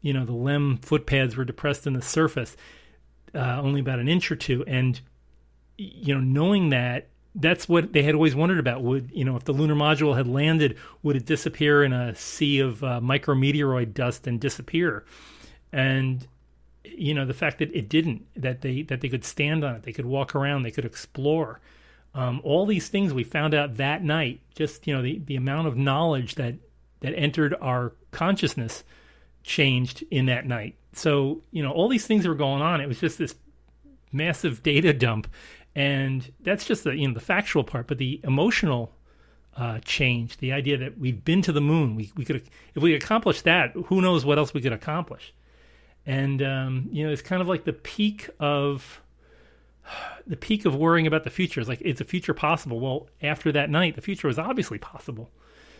you 0.00 0.12
know 0.12 0.24
the 0.24 0.32
lem 0.32 0.78
footpads 0.78 1.36
were 1.36 1.44
depressed 1.44 1.86
in 1.86 1.92
the 1.92 2.02
surface 2.02 2.56
uh, 3.36 3.60
only 3.62 3.78
about 3.78 4.00
an 4.00 4.08
inch 4.08 4.32
or 4.32 4.36
two 4.36 4.64
and 4.66 5.00
you 5.76 6.12
know 6.12 6.20
knowing 6.20 6.70
that 6.70 7.06
that's 7.34 7.68
what 7.68 7.92
they 7.92 8.02
had 8.02 8.14
always 8.14 8.34
wondered 8.34 8.58
about. 8.58 8.82
Would 8.82 9.10
you 9.12 9.24
know 9.24 9.36
if 9.36 9.44
the 9.44 9.52
lunar 9.52 9.74
module 9.74 10.16
had 10.16 10.26
landed, 10.26 10.76
would 11.02 11.16
it 11.16 11.26
disappear 11.26 11.84
in 11.84 11.92
a 11.92 12.14
sea 12.14 12.60
of 12.60 12.82
uh, 12.82 13.00
micrometeoroid 13.00 13.94
dust 13.94 14.26
and 14.26 14.40
disappear? 14.40 15.04
And 15.72 16.26
you 16.84 17.14
know 17.14 17.24
the 17.24 17.34
fact 17.34 17.58
that 17.58 17.74
it 17.74 17.88
didn't, 17.88 18.26
that 18.36 18.62
they 18.62 18.82
that 18.82 19.00
they 19.00 19.08
could 19.08 19.24
stand 19.24 19.64
on 19.64 19.76
it, 19.76 19.82
they 19.82 19.92
could 19.92 20.06
walk 20.06 20.34
around, 20.34 20.62
they 20.62 20.70
could 20.70 20.84
explore. 20.84 21.60
Um, 22.12 22.40
all 22.42 22.66
these 22.66 22.88
things 22.88 23.14
we 23.14 23.22
found 23.22 23.54
out 23.54 23.76
that 23.76 24.02
night. 24.02 24.40
Just 24.54 24.86
you 24.86 24.94
know 24.94 25.02
the 25.02 25.20
the 25.24 25.36
amount 25.36 25.68
of 25.68 25.76
knowledge 25.76 26.34
that 26.34 26.54
that 27.00 27.14
entered 27.14 27.54
our 27.60 27.92
consciousness 28.10 28.82
changed 29.44 30.04
in 30.10 30.26
that 30.26 30.46
night. 30.46 30.74
So 30.94 31.42
you 31.52 31.62
know 31.62 31.70
all 31.70 31.88
these 31.88 32.06
things 32.06 32.26
were 32.26 32.34
going 32.34 32.62
on. 32.62 32.80
It 32.80 32.88
was 32.88 32.98
just 32.98 33.18
this 33.18 33.36
massive 34.12 34.64
data 34.64 34.92
dump 34.92 35.28
and 35.74 36.32
that's 36.40 36.64
just 36.64 36.84
the 36.84 36.96
you 36.96 37.08
know 37.08 37.14
the 37.14 37.20
factual 37.20 37.64
part, 37.64 37.86
but 37.86 37.98
the 37.98 38.20
emotional 38.24 38.92
uh, 39.56 39.78
change, 39.84 40.38
the 40.38 40.52
idea 40.52 40.76
that 40.78 40.98
we've 40.98 41.24
been 41.24 41.42
to 41.42 41.52
the 41.52 41.60
moon, 41.60 41.94
we 41.96 42.12
we 42.16 42.24
could 42.24 42.42
if 42.74 42.82
we 42.82 42.94
accomplished 42.94 43.44
that, 43.44 43.72
who 43.86 44.00
knows 44.00 44.24
what 44.24 44.38
else 44.38 44.54
we 44.54 44.60
could 44.60 44.72
accomplish? 44.72 45.32
And 46.06 46.42
um, 46.42 46.88
you 46.92 47.06
know, 47.06 47.12
it's 47.12 47.22
kind 47.22 47.42
of 47.42 47.48
like 47.48 47.64
the 47.64 47.72
peak 47.72 48.30
of 48.38 49.00
the 50.26 50.36
peak 50.36 50.64
of 50.64 50.74
worrying 50.74 51.06
about 51.06 51.24
the 51.24 51.30
future. 51.30 51.60
It's 51.60 51.68
like 51.68 51.82
is 51.82 51.98
the 51.98 52.04
future 52.04 52.34
possible? 52.34 52.80
Well, 52.80 53.08
after 53.22 53.52
that 53.52 53.70
night, 53.70 53.96
the 53.96 54.00
future 54.00 54.28
was 54.28 54.38
obviously 54.38 54.78
possible. 54.78 55.30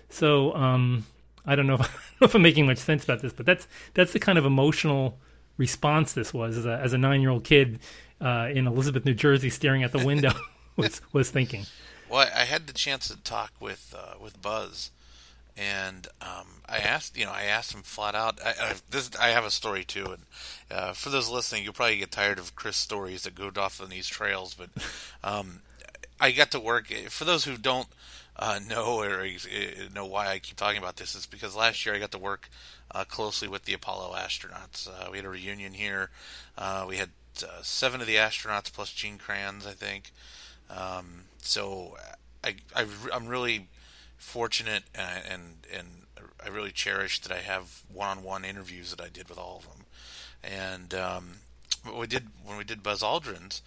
So 0.09 0.55
um, 0.55 1.07
I 1.47 1.55
don't 1.57 1.67
know 1.67 1.75
if, 1.81 2.17
if 2.21 2.35
I'm 2.35 2.43
making 2.43 2.67
much 2.67 2.79
sense 2.79 3.05
about 3.05 3.23
this, 3.23 3.33
but 3.33 3.47
that's 3.47 3.67
that's 3.95 4.13
the 4.13 4.21
kind 4.21 4.39
of 4.39 4.45
emotional 4.45 5.19
response 5.57 6.15
this 6.15 6.33
was 6.33 6.57
as 6.57 6.65
a 6.65 6.79
as 6.79 6.93
a 6.93 6.99
nine 6.99 7.21
year 7.21 7.31
old 7.31 7.45
kid 7.45 7.79
uh, 8.21 8.49
in 8.53 8.67
Elizabeth, 8.67 9.05
New 9.05 9.15
Jersey, 9.15 9.51
staring 9.51 9.83
at 9.83 9.93
the 9.93 10.05
window, 10.05 10.33
was 10.77 11.01
was 11.13 11.31
thinking. 11.31 11.67
Well, 12.09 12.29
I 12.35 12.45
had 12.45 12.67
the 12.67 12.73
chance 12.73 13.09
to 13.09 13.17
talk 13.17 13.53
with 13.61 13.95
uh, 13.97 14.15
with 14.21 14.43
Buzz, 14.43 14.91
and 15.57 16.09
um, 16.21 16.63
I 16.69 16.79
asked, 16.79 17.17
you 17.17 17.25
know, 17.25 17.33
I 17.33 17.43
asked 17.43 17.75
him 17.75 17.83
flat 17.83 18.15
out. 18.15 18.41
I, 18.45 18.51
I, 18.61 18.75
this, 18.91 19.11
I 19.21 19.29
have 19.29 19.45
a 19.45 19.51
story 19.51 19.85
too, 19.85 20.07
and 20.07 20.23
uh, 20.71 20.93
for 20.93 21.11
those 21.11 21.29
listening, 21.29 21.65
you'll 21.65 21.73
probably 21.73 21.99
get 21.99 22.11
tired 22.11 22.39
of 22.39 22.57
Chris 22.57 22.77
stories 22.77 23.23
that 23.23 23.35
go 23.35 23.51
off 23.57 23.81
on 23.81 23.91
these 23.91 24.09
trails, 24.09 24.55
but 24.55 24.71
um, 25.23 25.61
I 26.21 26.33
got 26.33 26.51
to 26.53 26.61
work. 26.61 26.89
For 27.09 27.25
those 27.25 27.45
who 27.45 27.57
don't 27.57 27.89
uh, 28.37 28.59
know 28.69 29.01
or 29.01 29.23
uh, 29.23 29.95
know 29.95 30.07
why 30.07 30.29
I 30.29 30.39
keep 30.39 30.57
talking 30.57 30.79
about 30.79 30.97
this, 30.97 31.15
is 31.15 31.27
because 31.27 31.55
last 31.55 31.85
year 31.85 31.95
I 31.95 31.99
got 31.99 32.13
to 32.13 32.19
work 32.19 32.49
uh, 32.95 33.05
closely 33.05 33.49
with 33.49 33.65
the 33.65 33.75
Apollo 33.75 34.15
astronauts. 34.17 34.89
Uh, 34.89 35.11
we 35.11 35.19
had 35.19 35.27
a 35.27 35.31
reunion 35.31 35.75
here. 35.75 36.11
Uh, 36.57 36.87
we 36.89 36.97
had 36.97 37.11
uh, 37.43 37.63
seven 37.63 38.01
of 38.01 38.07
the 38.07 38.17
astronauts 38.17 38.73
plus 38.73 38.93
Gene 38.93 39.19
Kranz, 39.19 39.67
I 39.67 39.73
think. 39.73 40.13
Um, 40.69 41.25
so 41.43 41.97
I, 42.45 42.57
I 42.75 42.87
am 43.13 43.27
really 43.27 43.69
fortunate 44.17 44.85
and, 44.95 45.25
and 45.29 45.43
and 45.73 45.87
I 46.45 46.49
really 46.49 46.71
cherish 46.71 47.21
that 47.21 47.33
I 47.33 47.41
have 47.41 47.83
one-on-one 47.93 48.45
interviews 48.45 48.91
that 48.91 49.05
I 49.05 49.09
did 49.09 49.29
with 49.29 49.39
all 49.39 49.59
of 49.59 49.65
them. 49.65 49.87
And 50.43 50.95
um, 50.95 51.31
we 51.99 52.07
did 52.07 52.29
when 52.45 52.57
we 52.57 52.65
did 52.65 52.83
Buzz 52.83 53.03
Aldrin's. 53.03 53.63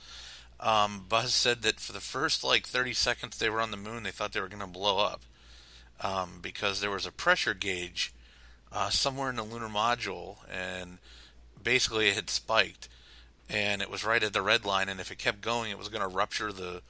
Um, 0.60 1.06
Buzz 1.10 1.34
said 1.34 1.62
that 1.64 1.80
for 1.80 1.92
the 1.92 2.00
first 2.00 2.44
like 2.44 2.66
30 2.66 2.94
seconds 2.94 3.38
they 3.38 3.50
were 3.50 3.62
on 3.62 3.72
the 3.72 3.78
moon, 3.78 4.04
they 4.04 4.12
thought 4.12 4.32
they 4.32 4.42
were 4.42 4.48
going 4.48 4.60
to 4.62 4.68
blow 4.68 5.00
up 5.00 5.22
um, 6.02 6.40
because 6.42 6.80
there 6.80 6.92
was 6.92 7.06
a 7.06 7.12
pressure 7.12 7.54
gauge 7.54 8.14
uh, 8.72 8.90
somewhere 8.90 9.30
in 9.30 9.36
the 9.36 9.44
lunar 9.44 9.68
module, 9.68 10.38
and 10.52 11.00
basically 11.62 12.10
it 12.10 12.16
had 12.16 12.30
spiked 12.30 12.88
and 13.50 13.82
it 13.82 13.90
was 13.90 14.04
right 14.04 14.24
at 14.24 14.34
the 14.34 14.42
red 14.42 14.66
line. 14.66 14.90
And 14.90 15.00
if 15.00 15.12
it 15.12 15.18
kept 15.18 15.42
going, 15.42 15.72
it 15.72 15.78
was 15.78 15.90
going 15.90 16.02
to 16.02 16.08
rupture 16.08 16.52
the 16.52 16.82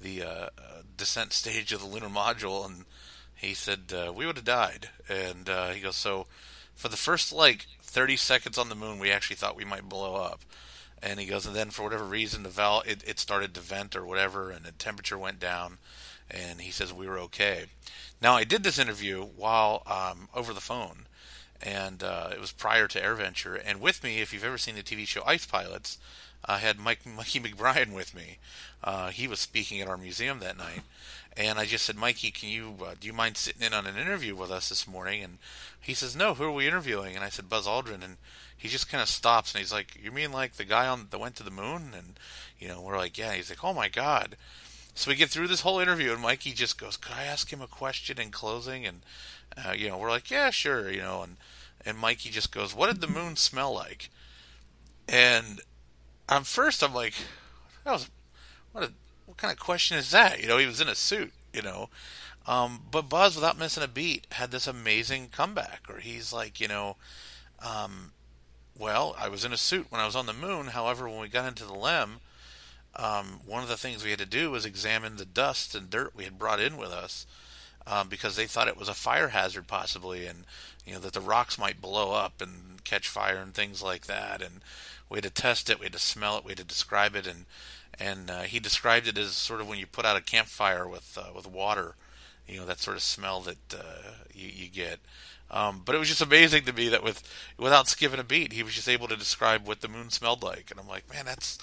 the 0.00 0.22
uh, 0.22 0.48
descent 0.96 1.32
stage 1.32 1.72
of 1.72 1.80
the 1.80 1.86
lunar 1.86 2.08
module. 2.08 2.64
And 2.64 2.84
he 3.34 3.54
said 3.54 3.92
uh, 3.92 4.12
we 4.12 4.26
would 4.26 4.36
have 4.36 4.44
died. 4.44 4.90
And 5.08 5.48
uh, 5.48 5.70
he 5.70 5.80
goes, 5.80 5.96
so 5.96 6.26
for 6.74 6.88
the 6.88 6.96
first 6.96 7.32
like 7.32 7.66
30 7.82 8.16
seconds 8.16 8.58
on 8.58 8.68
the 8.68 8.74
moon, 8.74 8.98
we 8.98 9.10
actually 9.10 9.36
thought 9.36 9.56
we 9.56 9.64
might 9.64 9.88
blow 9.88 10.16
up. 10.16 10.42
And 11.02 11.20
he 11.20 11.26
goes, 11.26 11.46
and 11.46 11.54
then 11.54 11.70
for 11.70 11.84
whatever 11.84 12.04
reason, 12.04 12.42
the 12.42 12.48
valve 12.48 12.86
it, 12.86 13.02
it 13.06 13.18
started 13.18 13.54
to 13.54 13.60
vent 13.60 13.94
or 13.94 14.04
whatever, 14.04 14.50
and 14.50 14.64
the 14.64 14.72
temperature 14.72 15.18
went 15.18 15.38
down. 15.38 15.78
And 16.30 16.60
he 16.60 16.70
says 16.70 16.92
we 16.92 17.06
were 17.06 17.18
okay. 17.20 17.66
Now 18.20 18.34
I 18.34 18.44
did 18.44 18.62
this 18.62 18.78
interview 18.78 19.22
while 19.22 19.82
um, 19.86 20.28
over 20.34 20.52
the 20.52 20.60
phone 20.60 21.06
and 21.62 22.02
uh, 22.02 22.30
it 22.32 22.40
was 22.40 22.52
prior 22.52 22.86
to 22.88 23.00
AirVenture. 23.00 23.60
And 23.64 23.80
with 23.80 24.02
me, 24.02 24.20
if 24.20 24.32
you've 24.32 24.44
ever 24.44 24.58
seen 24.58 24.74
the 24.74 24.82
TV 24.82 25.06
show 25.06 25.22
Ice 25.26 25.46
Pilots, 25.46 25.98
I 26.44 26.58
had 26.58 26.78
Mike 26.78 27.06
Mikey 27.16 27.40
McBryan 27.40 27.92
with 27.92 28.14
me. 28.14 28.38
Uh, 28.82 29.10
he 29.10 29.26
was 29.26 29.40
speaking 29.40 29.80
at 29.80 29.88
our 29.88 29.96
museum 29.96 30.38
that 30.40 30.58
night, 30.58 30.82
and 31.36 31.58
I 31.58 31.64
just 31.64 31.84
said, 31.84 31.96
Mikey, 31.96 32.30
can 32.30 32.48
you 32.48 32.74
uh, 32.84 32.94
do 32.98 33.06
you 33.06 33.12
mind 33.12 33.36
sitting 33.36 33.62
in 33.62 33.74
on 33.74 33.86
an 33.86 33.96
interview 33.96 34.36
with 34.36 34.50
us 34.50 34.68
this 34.68 34.86
morning? 34.86 35.22
And 35.22 35.38
he 35.80 35.94
says, 35.94 36.14
No, 36.14 36.34
who 36.34 36.44
are 36.44 36.52
we 36.52 36.66
interviewing? 36.66 37.16
And 37.16 37.24
I 37.24 37.28
said, 37.28 37.48
Buzz 37.48 37.66
Aldrin, 37.66 38.04
and 38.04 38.16
he 38.58 38.68
just 38.68 38.90
kind 38.90 39.00
of 39.00 39.08
stops 39.08 39.54
and 39.54 39.60
he's 39.60 39.72
like, 39.72 39.96
"You 40.02 40.10
mean 40.10 40.32
like 40.32 40.54
the 40.54 40.64
guy 40.64 40.88
on 40.88 41.06
that 41.10 41.18
went 41.18 41.36
to 41.36 41.44
the 41.44 41.50
moon?" 41.50 41.92
And 41.96 42.18
you 42.58 42.66
know, 42.66 42.80
we're 42.82 42.98
like, 42.98 43.16
"Yeah." 43.16 43.32
He's 43.34 43.48
like, 43.48 43.62
"Oh 43.62 43.72
my 43.72 43.88
god." 43.88 44.36
So 44.94 45.10
we 45.10 45.14
get 45.14 45.30
through 45.30 45.46
this 45.46 45.60
whole 45.60 45.78
interview, 45.78 46.12
and 46.12 46.20
Mikey 46.20 46.52
just 46.52 46.76
goes, 46.76 46.96
"Could 46.96 47.14
I 47.14 47.22
ask 47.22 47.52
him 47.52 47.62
a 47.62 47.68
question 47.68 48.20
in 48.20 48.32
closing?" 48.32 48.84
And 48.84 49.02
uh, 49.56 49.72
you 49.72 49.88
know, 49.88 49.98
we're 49.98 50.10
like, 50.10 50.30
"Yeah, 50.30 50.50
sure," 50.50 50.90
you 50.90 51.00
know, 51.00 51.22
and 51.22 51.36
and 51.84 51.98
Mikey 51.98 52.30
just 52.30 52.52
goes, 52.52 52.74
"What 52.74 52.88
did 52.88 53.00
the 53.00 53.06
moon 53.06 53.36
smell 53.36 53.72
like?" 53.72 54.10
And 55.08 55.60
I'm 56.28 56.44
first, 56.44 56.82
I'm 56.82 56.94
like, 56.94 57.14
"That 57.84 57.92
was 57.92 58.10
what 58.72 58.84
a 58.84 58.92
what 59.26 59.38
kind 59.38 59.52
of 59.52 59.58
question 59.58 59.96
is 59.96 60.10
that?" 60.10 60.40
You 60.40 60.48
know, 60.48 60.58
he 60.58 60.66
was 60.66 60.80
in 60.80 60.88
a 60.88 60.94
suit, 60.94 61.32
you 61.52 61.62
know. 61.62 61.88
Um, 62.46 62.84
but 62.90 63.10
Buzz, 63.10 63.34
without 63.34 63.58
missing 63.58 63.82
a 63.82 63.88
beat, 63.88 64.26
had 64.32 64.50
this 64.50 64.66
amazing 64.66 65.28
comeback, 65.28 65.82
where 65.86 66.00
he's 66.00 66.32
like, 66.32 66.60
you 66.60 66.68
know, 66.68 66.96
um, 67.60 68.12
well, 68.78 69.14
I 69.18 69.28
was 69.28 69.44
in 69.44 69.52
a 69.52 69.58
suit 69.58 69.86
when 69.90 70.00
I 70.00 70.06
was 70.06 70.16
on 70.16 70.24
the 70.24 70.32
moon. 70.32 70.68
However, 70.68 71.08
when 71.08 71.20
we 71.20 71.28
got 71.28 71.46
into 71.46 71.64
the 71.64 71.74
LEM, 71.74 72.20
um, 72.96 73.40
one 73.44 73.62
of 73.62 73.68
the 73.68 73.76
things 73.76 74.02
we 74.02 74.10
had 74.10 74.18
to 74.20 74.26
do 74.26 74.50
was 74.50 74.64
examine 74.64 75.16
the 75.16 75.26
dust 75.26 75.74
and 75.74 75.90
dirt 75.90 76.16
we 76.16 76.24
had 76.24 76.38
brought 76.38 76.60
in 76.60 76.78
with 76.78 76.90
us 76.90 77.26
um, 77.88 78.08
because 78.08 78.36
they 78.36 78.46
thought 78.46 78.68
it 78.68 78.76
was 78.76 78.88
a 78.88 78.94
fire 78.94 79.28
hazard 79.28 79.66
possibly, 79.66 80.26
and 80.26 80.44
you 80.86 80.92
know 80.92 81.00
that 81.00 81.12
the 81.12 81.20
rocks 81.20 81.58
might 81.58 81.80
blow 81.80 82.12
up 82.12 82.40
and 82.40 82.84
catch 82.84 83.08
fire 83.08 83.38
and 83.38 83.54
things 83.54 83.82
like 83.82 84.06
that. 84.06 84.42
And 84.42 84.60
we 85.08 85.16
had 85.16 85.24
to 85.24 85.30
test 85.30 85.70
it, 85.70 85.78
we 85.78 85.86
had 85.86 85.92
to 85.94 85.98
smell 85.98 86.36
it, 86.36 86.44
we 86.44 86.50
had 86.50 86.58
to 86.58 86.64
describe 86.64 87.16
it, 87.16 87.26
and 87.26 87.46
and 87.98 88.30
uh, 88.30 88.42
he 88.42 88.60
described 88.60 89.08
it 89.08 89.18
as 89.18 89.32
sort 89.32 89.60
of 89.60 89.68
when 89.68 89.78
you 89.78 89.86
put 89.86 90.04
out 90.04 90.16
a 90.16 90.22
campfire 90.22 90.86
with 90.86 91.18
uh, 91.20 91.32
with 91.34 91.46
water, 91.46 91.94
you 92.46 92.58
know 92.58 92.66
that 92.66 92.80
sort 92.80 92.96
of 92.96 93.02
smell 93.02 93.40
that 93.40 93.74
uh, 93.74 94.12
you, 94.34 94.48
you 94.48 94.68
get. 94.68 95.00
Um, 95.50 95.80
but 95.82 95.94
it 95.94 95.98
was 95.98 96.08
just 96.08 96.20
amazing 96.20 96.64
to 96.66 96.74
me 96.74 96.88
that 96.90 97.02
with 97.02 97.22
without 97.56 97.88
skipping 97.88 98.20
a 98.20 98.24
beat, 98.24 98.52
he 98.52 98.62
was 98.62 98.74
just 98.74 98.88
able 98.88 99.08
to 99.08 99.16
describe 99.16 99.66
what 99.66 99.80
the 99.80 99.88
moon 99.88 100.10
smelled 100.10 100.42
like, 100.42 100.70
and 100.70 100.78
I'm 100.78 100.88
like, 100.88 101.10
man, 101.10 101.24
that's 101.24 101.58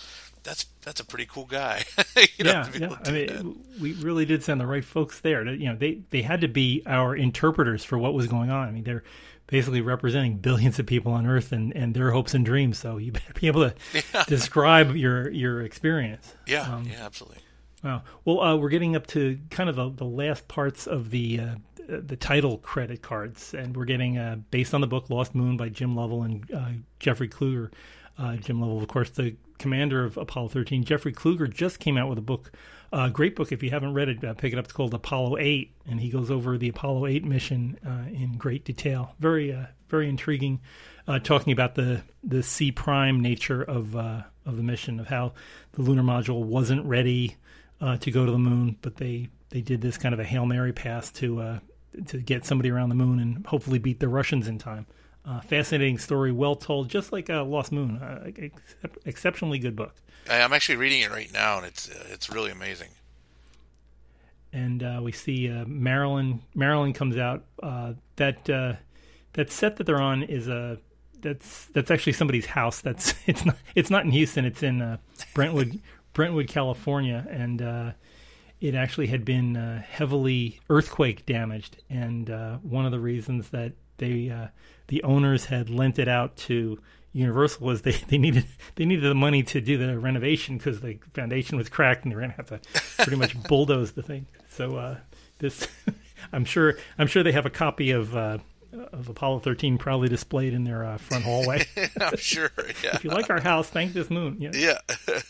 that's 0.45 0.65
that's 0.81 1.01
a 1.01 1.05
pretty 1.05 1.25
cool 1.25 1.45
guy. 1.45 1.83
yeah, 2.37 2.69
yeah. 2.73 2.95
I 3.03 3.11
mean, 3.11 3.27
that. 3.27 3.81
we 3.81 3.93
really 3.93 4.25
did 4.25 4.43
send 4.43 4.61
the 4.61 4.67
right 4.67 4.85
folks 4.85 5.19
there. 5.19 5.43
To, 5.43 5.51
you 5.51 5.67
know, 5.67 5.75
they 5.75 6.01
they 6.11 6.21
had 6.21 6.41
to 6.41 6.47
be 6.47 6.83
our 6.85 7.15
interpreters 7.15 7.83
for 7.83 7.97
what 7.97 8.13
was 8.13 8.27
going 8.27 8.49
on. 8.49 8.67
I 8.67 8.71
mean, 8.71 8.83
they're 8.83 9.03
basically 9.47 9.81
representing 9.81 10.37
billions 10.37 10.79
of 10.79 10.85
people 10.85 11.11
on 11.11 11.27
Earth 11.27 11.51
and, 11.51 11.75
and 11.75 11.93
their 11.93 12.11
hopes 12.11 12.33
and 12.33 12.45
dreams. 12.45 12.77
So 12.77 12.97
you 12.97 13.11
better 13.11 13.33
be 13.33 13.47
able 13.47 13.69
to 13.69 13.75
yeah. 13.93 14.23
describe 14.27 14.95
your 14.95 15.29
your 15.31 15.61
experience. 15.63 16.33
Yeah, 16.45 16.61
um, 16.61 16.85
yeah, 16.89 17.03
absolutely. 17.05 17.39
Wow. 17.83 18.03
Well, 18.23 18.41
uh, 18.41 18.55
we're 18.55 18.69
getting 18.69 18.95
up 18.95 19.05
to 19.07 19.39
kind 19.49 19.69
of 19.69 19.75
the, 19.75 19.89
the 19.89 20.05
last 20.05 20.47
parts 20.47 20.87
of 20.87 21.09
the 21.09 21.39
uh, 21.39 21.55
the 21.87 22.15
title 22.15 22.59
credit 22.59 23.01
cards, 23.01 23.53
and 23.53 23.75
we're 23.75 23.85
getting 23.85 24.17
uh, 24.17 24.37
based 24.51 24.73
on 24.73 24.81
the 24.81 24.87
book 24.87 25.09
Lost 25.09 25.35
Moon 25.35 25.57
by 25.57 25.69
Jim 25.69 25.95
Lovell 25.95 26.23
and 26.23 26.51
uh, 26.53 26.69
Jeffrey 26.99 27.29
Kluger. 27.29 27.71
Uh, 28.17 28.37
Jim 28.37 28.61
Lovell, 28.61 28.81
of 28.81 28.87
course, 28.87 29.09
the 29.09 29.35
commander 29.57 30.03
of 30.03 30.17
Apollo 30.17 30.49
13. 30.49 30.83
Jeffrey 30.83 31.13
Kluger 31.13 31.51
just 31.51 31.79
came 31.79 31.97
out 31.97 32.09
with 32.09 32.17
a 32.17 32.21
book, 32.21 32.51
a 32.91 32.95
uh, 32.95 33.09
great 33.09 33.35
book. 33.35 33.51
If 33.51 33.63
you 33.63 33.69
haven't 33.69 33.93
read 33.93 34.09
it, 34.09 34.23
uh, 34.23 34.33
pick 34.33 34.53
it 34.53 34.59
up. 34.59 34.65
It's 34.65 34.73
called 34.73 34.93
Apollo 34.93 35.37
8, 35.37 35.71
and 35.87 35.99
he 35.99 36.09
goes 36.09 36.31
over 36.31 36.57
the 36.57 36.69
Apollo 36.69 37.07
8 37.07 37.25
mission 37.25 37.77
uh, 37.85 38.09
in 38.09 38.37
great 38.37 38.65
detail. 38.65 39.15
Very, 39.19 39.57
very 39.89 40.09
intriguing, 40.09 40.61
talking 41.23 41.53
about 41.53 41.75
the 41.75 42.03
the 42.23 42.41
C 42.41 42.71
prime 42.71 43.21
nature 43.21 43.61
of 43.61 43.95
of 43.95 44.57
the 44.57 44.63
mission, 44.63 44.99
of 44.99 45.07
how 45.07 45.33
the 45.73 45.81
lunar 45.81 46.03
module 46.03 46.43
wasn't 46.43 46.85
ready 46.85 47.35
to 47.99 48.11
go 48.11 48.25
to 48.25 48.31
the 48.31 48.39
moon, 48.39 48.77
but 48.81 48.97
they 48.97 49.29
they 49.49 49.61
did 49.61 49.81
this 49.81 49.97
kind 49.97 50.13
of 50.13 50.19
a 50.19 50.23
hail 50.23 50.45
mary 50.45 50.73
pass 50.73 51.11
to 51.13 51.39
uh, 51.41 51.59
to 52.07 52.17
get 52.17 52.45
somebody 52.45 52.69
around 52.69 52.89
the 52.89 52.95
moon 52.95 53.19
and 53.19 53.45
hopefully 53.45 53.79
beat 53.79 53.99
the 53.99 54.09
Russians 54.09 54.47
in 54.47 54.57
time. 54.57 54.85
Uh, 55.27 55.41
fascinating 55.41 55.97
story, 55.97 56.31
well 56.31 56.55
told, 56.55 56.87
just 56.87 57.11
like 57.11 57.29
uh, 57.29 57.43
Lost 57.43 57.71
Moon. 57.71 57.97
Uh, 57.97 58.31
ex- 58.37 58.75
exceptionally 59.05 59.57
good 59.57 59.75
book. 59.75 59.95
I'm 60.29 60.53
actually 60.53 60.75
reading 60.75 61.01
it 61.01 61.11
right 61.11 61.31
now, 61.33 61.57
and 61.57 61.65
it's 61.65 61.89
uh, 61.89 62.03
it's 62.11 62.29
really 62.29 62.51
amazing. 62.51 62.89
And 64.53 64.83
uh, 64.83 64.99
we 65.03 65.11
see 65.11 65.49
uh, 65.49 65.65
Marilyn. 65.65 66.41
Marilyn 66.53 66.93
comes 66.93 67.17
out. 67.17 67.43
that 68.15 68.45
that 68.45 69.51
set 69.51 69.75
that 69.77 69.83
they're 69.83 70.01
on 70.01 70.23
is 70.23 70.47
a 70.47 70.77
that's 71.21 71.65
that's 71.67 71.91
actually 71.91 72.13
somebody's 72.13 72.45
house. 72.45 72.81
That's 72.81 73.13
it's 73.25 73.45
not 73.45 73.57
it's 73.73 73.89
not 73.89 74.05
in 74.05 74.11
Houston. 74.11 74.45
It's 74.45 74.63
in 74.63 74.99
Brentwood, 75.33 75.79
Brentwood, 76.13 76.47
California, 76.47 77.25
and 77.29 77.61
it 78.61 78.75
actually 78.75 79.07
had 79.07 79.25
been 79.25 79.57
uh, 79.57 79.81
heavily 79.81 80.59
earthquake 80.69 81.25
damaged, 81.25 81.77
and 81.89 82.29
uh, 82.29 82.57
one 82.57 82.85
of 82.85 82.91
the 82.91 82.99
reasons 82.99 83.49
that 83.49 83.73
they 83.97 84.29
uh, 84.29 84.47
the 84.87 85.03
owners 85.03 85.45
had 85.45 85.69
lent 85.69 85.99
it 85.99 86.07
out 86.07 86.35
to 86.37 86.79
Universal 87.15 87.65
was 87.65 87.81
they, 87.83 87.91
they 88.07 88.17
needed 88.17 88.45
they 88.75 88.85
needed 88.85 89.09
the 89.09 89.15
money 89.15 89.41
to 89.43 89.61
do 89.61 89.77
the 89.77 89.97
renovation 89.97 90.57
because 90.57 90.81
the 90.81 90.99
foundation 91.13 91.57
was 91.57 91.69
cracked 91.69 92.03
and 92.03 92.11
they 92.11 92.15
were 92.15 92.21
going 92.21 92.31
to 92.31 92.37
have 92.37 92.47
to 92.47 93.03
pretty 93.03 93.15
much 93.15 93.41
bulldoze 93.47 93.93
the 93.93 94.03
thing. 94.03 94.25
So 94.49 94.75
uh, 94.75 94.97
this, 95.39 95.67
I'm 96.33 96.45
sure 96.45 96.77
I'm 96.97 97.07
sure 97.07 97.23
they 97.23 97.31
have 97.31 97.45
a 97.45 97.51
copy 97.51 97.91
of. 97.91 98.15
Uh, 98.15 98.39
of 98.91 99.07
Apollo 99.07 99.39
13 99.39 99.77
proudly 99.77 100.09
displayed 100.09 100.53
in 100.53 100.65
their 100.65 100.83
uh, 100.83 100.97
front 100.97 101.23
hallway. 101.23 101.65
I'm 102.01 102.17
sure. 102.17 102.49
Yeah. 102.83 102.95
if 102.95 103.05
you 103.05 103.09
like 103.09 103.29
our 103.29 103.39
house, 103.39 103.69
thank 103.69 103.93
this 103.93 104.09
moon. 104.09 104.35
Yeah. 104.41 104.51
yeah 104.53 105.21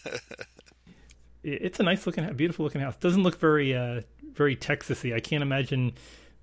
it's 1.46 1.80
a 1.80 1.84
nice 1.84 2.08
looking, 2.08 2.32
beautiful 2.34 2.66
looking 2.66 2.82
house. 2.82 2.96
Doesn't 2.98 3.22
look 3.22 3.40
very, 3.40 3.76
uh, 3.76 4.02
very 4.34 4.56
Texasy. 4.56 5.14
I 5.14 5.20
can't 5.20 5.44
imagine 5.44 5.94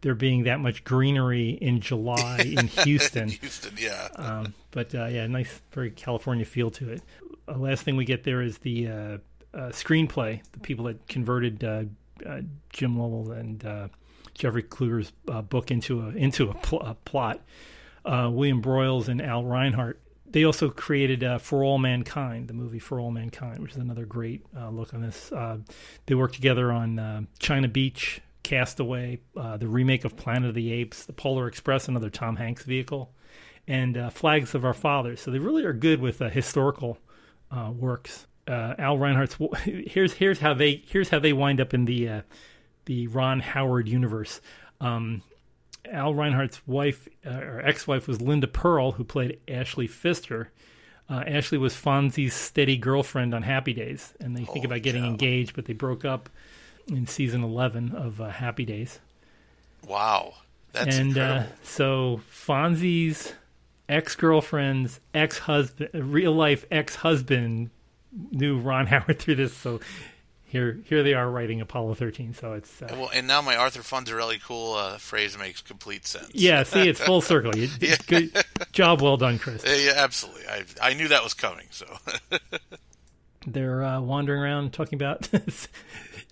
there 0.02 0.14
being 0.14 0.44
that 0.44 0.60
much 0.60 0.84
greenery 0.84 1.50
in 1.50 1.80
July 1.80 2.38
in 2.56 2.66
Houston. 2.68 3.28
Houston, 3.28 3.74
yeah. 3.78 4.08
um, 4.16 4.54
but 4.70 4.94
uh, 4.94 5.06
yeah, 5.06 5.26
nice, 5.26 5.60
very 5.72 5.90
California 5.90 6.44
feel 6.44 6.70
to 6.72 6.90
it. 6.90 7.02
The 7.46 7.58
last 7.58 7.82
thing 7.82 7.96
we 7.96 8.04
get 8.04 8.24
there 8.24 8.42
is 8.42 8.58
the 8.58 8.88
uh, 8.88 8.92
uh, 8.92 9.18
screenplay. 9.70 10.40
The 10.52 10.60
people 10.60 10.84
that 10.86 11.06
converted 11.08 11.64
uh, 11.64 11.84
uh, 12.26 12.42
Jim 12.72 12.98
Lovell 12.98 13.32
and 13.32 13.64
uh, 13.64 13.88
Jeffrey 14.34 14.62
Kluger's 14.62 15.10
book 15.48 15.70
into 15.70 16.02
a 16.02 16.10
into 16.10 16.50
a, 16.50 16.54
pl- 16.54 16.82
a 16.82 16.94
plot. 16.94 17.40
William 18.04 18.62
Broyles 18.62 19.08
and 19.08 19.22
Al 19.22 19.44
Reinert 19.44 19.96
they 20.32 20.44
also 20.44 20.70
created 20.70 21.22
uh, 21.22 21.38
For 21.38 21.62
All 21.62 21.78
Mankind, 21.78 22.48
the 22.48 22.54
movie 22.54 22.78
For 22.78 22.98
All 22.98 23.10
Mankind, 23.10 23.60
which 23.60 23.72
is 23.72 23.76
another 23.76 24.06
great 24.06 24.44
uh, 24.58 24.70
look 24.70 24.94
on 24.94 25.02
this. 25.02 25.30
Uh, 25.30 25.58
they 26.06 26.14
worked 26.14 26.34
together 26.34 26.72
on 26.72 26.98
uh, 26.98 27.22
China 27.38 27.68
Beach, 27.68 28.20
Castaway, 28.42 29.20
uh, 29.36 29.56
the 29.56 29.68
remake 29.68 30.04
of 30.04 30.16
Planet 30.16 30.50
of 30.50 30.54
the 30.54 30.72
Apes, 30.72 31.04
The 31.04 31.12
Polar 31.12 31.46
Express, 31.46 31.88
another 31.88 32.10
Tom 32.10 32.36
Hanks 32.36 32.64
vehicle, 32.64 33.12
and 33.66 33.96
uh, 33.96 34.10
Flags 34.10 34.54
of 34.54 34.64
Our 34.64 34.74
Fathers. 34.74 35.20
So 35.20 35.30
they 35.30 35.38
really 35.38 35.64
are 35.64 35.72
good 35.72 36.00
with 36.00 36.18
historical 36.18 36.98
works. 37.50 38.26
Al 38.48 38.96
Reinert's 38.96 39.36
here's 39.92 40.14
here's 40.14 40.40
how 40.40 40.54
they 40.54 40.82
here's 40.86 41.08
how 41.08 41.20
they 41.20 41.32
wind 41.32 41.60
up 41.60 41.72
in 41.74 41.84
the 41.84 42.22
the 42.86 43.06
Ron 43.06 43.40
Howard 43.40 43.88
universe. 43.88 44.40
Um, 44.80 45.22
Al 45.90 46.14
Reinert's 46.14 46.60
wife 46.66 47.08
uh, 47.26 47.30
or 47.30 47.60
ex-wife 47.60 48.06
was 48.06 48.20
Linda 48.20 48.46
Pearl, 48.46 48.92
who 48.92 49.04
played 49.04 49.40
Ashley 49.48 49.86
Pfister. 49.86 50.50
Uh, 51.10 51.24
Ashley 51.26 51.58
was 51.58 51.74
Fonzie's 51.74 52.34
steady 52.34 52.76
girlfriend 52.76 53.34
on 53.34 53.42
Happy 53.42 53.72
Days, 53.72 54.14
and 54.20 54.36
they 54.36 54.44
think 54.44 54.64
about 54.64 54.82
getting 54.82 55.04
engaged, 55.04 55.54
but 55.54 55.66
they 55.66 55.72
broke 55.72 56.04
up 56.04 56.30
in 56.88 57.06
season 57.06 57.42
eleven 57.42 57.92
of 57.92 58.20
uh, 58.20 58.28
Happy 58.30 58.64
Days. 58.64 58.98
Wow, 59.86 60.34
that's 60.72 60.96
and 60.96 61.16
uh, 61.18 61.44
so 61.62 62.20
Fonzie's 62.30 63.32
ex-girlfriend's 63.88 65.00
ex-husband, 65.12 65.90
real 65.92 66.32
life 66.32 66.64
ex-husband, 66.70 67.70
knew 68.30 68.58
Ron 68.58 68.86
Howard 68.88 69.18
through 69.18 69.36
this, 69.36 69.54
so 69.54 69.80
here 70.52 70.80
here 70.84 71.02
they 71.02 71.14
are 71.14 71.30
writing 71.30 71.62
Apollo 71.62 71.94
13. 71.94 72.34
So 72.34 72.52
it's 72.52 72.82
uh, 72.82 72.88
well, 72.92 73.10
and 73.14 73.26
now 73.26 73.40
my 73.40 73.56
Arthur 73.56 73.80
Fonzarelli 73.80 74.42
cool 74.42 74.74
uh, 74.74 74.98
phrase 74.98 75.38
makes 75.38 75.62
complete 75.62 76.06
sense. 76.06 76.30
Yeah, 76.34 76.62
see, 76.64 76.88
it's 76.88 77.00
full 77.00 77.20
circle. 77.32 77.56
You, 77.56 77.68
yeah. 77.80 77.96
Good 78.06 78.36
job, 78.72 79.00
well 79.00 79.16
done, 79.16 79.38
Chris. 79.38 79.64
Yeah, 79.66 79.94
absolutely. 79.96 80.46
I 80.46 80.64
I 80.80 80.92
knew 80.92 81.08
that 81.08 81.24
was 81.24 81.32
coming. 81.32 81.66
So 81.70 81.86
they're 83.46 83.82
uh, 83.82 84.00
wandering 84.02 84.42
around 84.42 84.74
talking 84.74 84.96
about. 84.96 85.28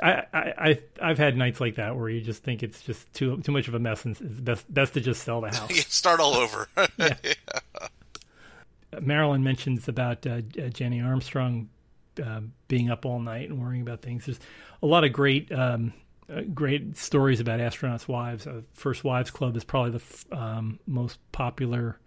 I, 0.03 0.25
I 0.33 0.79
I've 1.01 1.19
had 1.19 1.37
nights 1.37 1.61
like 1.61 1.77
that 1.77 1.97
where 1.97 2.09
you 2.09 2.21
just 2.21 2.43
think 2.43 2.63
it's 2.63 2.83
just 2.83 3.13
too 3.13 3.39
too 3.39 3.53
much 3.53 3.69
of 3.69 3.75
a 3.75 3.79
mess, 3.79 4.05
and 4.05 4.17
it's 4.21 4.41
best 4.41 4.73
best 4.73 4.95
to 4.95 5.01
just 5.01 5.23
sell 5.23 5.41
the 5.41 5.49
house. 5.57 5.87
start 5.87 6.21
all 6.21 6.35
over. 6.35 6.69
yeah. 6.99 7.15
yeah. 7.23 7.89
Marilyn 9.01 9.45
mentions 9.45 9.87
about 9.89 10.27
uh, 10.27 10.41
Jenny 10.41 11.01
Armstrong 11.01 11.69
uh, 12.25 12.41
being 12.69 12.91
up 12.91 13.07
all 13.07 13.21
night 13.21 13.49
and 13.49 13.63
worrying 13.63 13.83
about 13.83 14.03
things. 14.03 14.27
There's 14.27 14.41
a 14.83 14.87
lot 14.87 15.05
of 15.05 15.13
great 15.13 15.53
um, 15.53 15.93
uh, 16.33 16.43
great 16.55 16.97
stories 16.97 17.41
about 17.41 17.61
astronauts' 17.61 18.09
wives. 18.09 18.47
Uh, 18.47 18.63
First 18.75 19.05
Wives 19.05 19.31
Club 19.31 19.57
is 19.57 19.65
probably 19.65 19.93
the 19.93 19.97
f- 19.99 20.27
um, 20.33 20.79
most 20.87 21.19
popular 21.33 21.99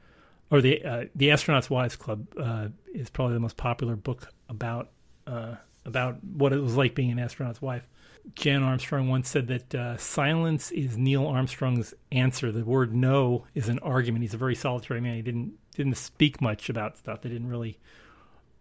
or 0.54 0.62
the 0.62 0.84
uh, 0.86 1.06
the 1.16 1.30
Astronauts 1.30 1.70
Wives 1.70 1.96
Club 1.96 2.28
uh, 2.40 2.68
is 2.94 3.10
probably 3.10 3.34
the 3.34 3.40
most 3.40 3.58
popular 3.58 3.96
book 3.96 4.32
about 4.50 4.92
uh, 5.26 5.56
about 5.86 6.24
what 6.24 6.54
it 6.54 6.60
was 6.60 6.76
like 6.76 6.96
being 6.96 7.12
an 7.12 7.20
astronaut's 7.20 7.62
wife. 7.62 7.88
Jan 8.36 8.64
Armstrong 8.64 9.10
once 9.10 9.28
said 9.28 9.48
that 9.48 9.76
uh, 9.76 9.98
silence 9.98 10.72
is 10.72 10.98
Neil 10.98 11.28
Armstrong's 11.28 11.94
answer. 12.12 12.52
The 12.52 12.64
word 12.64 12.96
no 12.96 13.46
is 13.54 13.68
an 13.68 13.80
argument. 13.80 14.24
He's 14.24 14.34
a 14.34 14.38
very 14.38 14.56
solitary 14.56 15.02
man. 15.02 15.16
He 15.16 15.22
didn't 15.22 15.54
didn't 15.76 15.98
speak 15.98 16.40
much 16.40 16.70
about 16.70 16.98
stuff. 16.98 17.22
They 17.22 17.30
didn't 17.30 17.50
really 17.50 17.80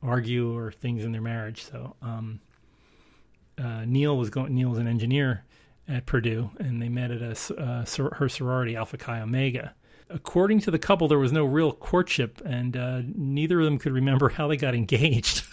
argue 0.03 0.57
or 0.57 0.73
things 0.73 1.05
in 1.05 1.13
their 1.13 1.21
marriage. 1.21 1.63
So 1.65 1.95
um, 2.03 2.41
uh, 3.57 3.85
Neil 3.87 4.17
was 4.17 4.31
going. 4.31 4.55
Neil 4.55 4.71
was 4.71 4.79
an 4.79 4.89
engineer 4.89 5.45
at 5.89 6.07
Purdue, 6.07 6.51
and 6.59 6.81
they 6.81 6.89
met 6.89 7.11
at 7.11 7.23
a, 7.23 7.61
uh, 7.61 7.85
her 8.15 8.29
sorority, 8.29 8.77
Alpha 8.77 8.97
Chi 8.97 9.21
Omega. 9.21 9.75
According 10.11 10.61
to 10.61 10.71
the 10.71 10.79
couple, 10.79 11.09
there 11.09 11.19
was 11.19 11.33
no 11.33 11.45
real 11.45 11.73
courtship, 11.73 12.43
and 12.45 12.77
uh, 12.77 13.03
neither 13.15 13.61
of 13.61 13.65
them 13.65 13.79
could 13.79 13.93
remember 13.93 14.29
how 14.29 14.47
they 14.47 14.57
got 14.57 14.75
engaged. 14.75 15.45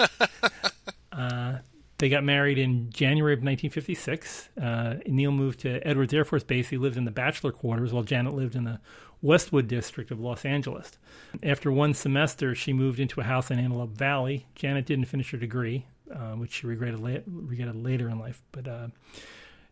Uh, 2.00 2.02
they 2.02 2.10
got 2.10 2.24
married 2.24 2.58
in 2.58 2.90
January 2.92 3.34
of 3.34 3.40
1956. 3.40 4.50
Uh, 4.62 4.96
Neil 5.06 5.32
moved 5.32 5.62
to 5.62 5.86
Edwards 5.86 6.14
Air 6.14 6.26
Force 6.26 6.44
Base. 6.44 6.70
He 6.70 6.78
lived 6.78 6.98
in 6.98 7.06
the 7.06 7.12
bachelor 7.12 7.52
quarters 7.52 7.94
while 7.94 8.04
Janet 8.04 8.34
lived 8.34 8.56
in 8.56 8.64
the 8.64 8.80
Westwood 9.22 9.68
district 9.68 10.12
of 10.12 10.20
Los 10.20 10.46
Angeles. 10.46 10.98
After 11.44 11.72
one 11.72 11.94
semester, 11.94 12.56
she 12.56 12.72
moved 12.72 13.00
into 13.00 13.20
a 13.20 13.24
house 13.24 13.52
in 13.52 13.60
Antelope 13.60 13.92
Valley. 13.92 14.48
Janet 14.56 14.86
didn't 14.86 15.06
finish 15.06 15.32
her 15.32 15.38
degree, 15.38 15.86
uh, 16.14 16.36
which 16.36 16.54
she 16.54 16.68
regretted, 16.68 17.00
la- 17.02 17.20
regretted 17.28 17.76
later 17.76 18.10
in 18.10 18.18
life. 18.18 18.42
But 18.52 18.68
uh, 18.68 18.88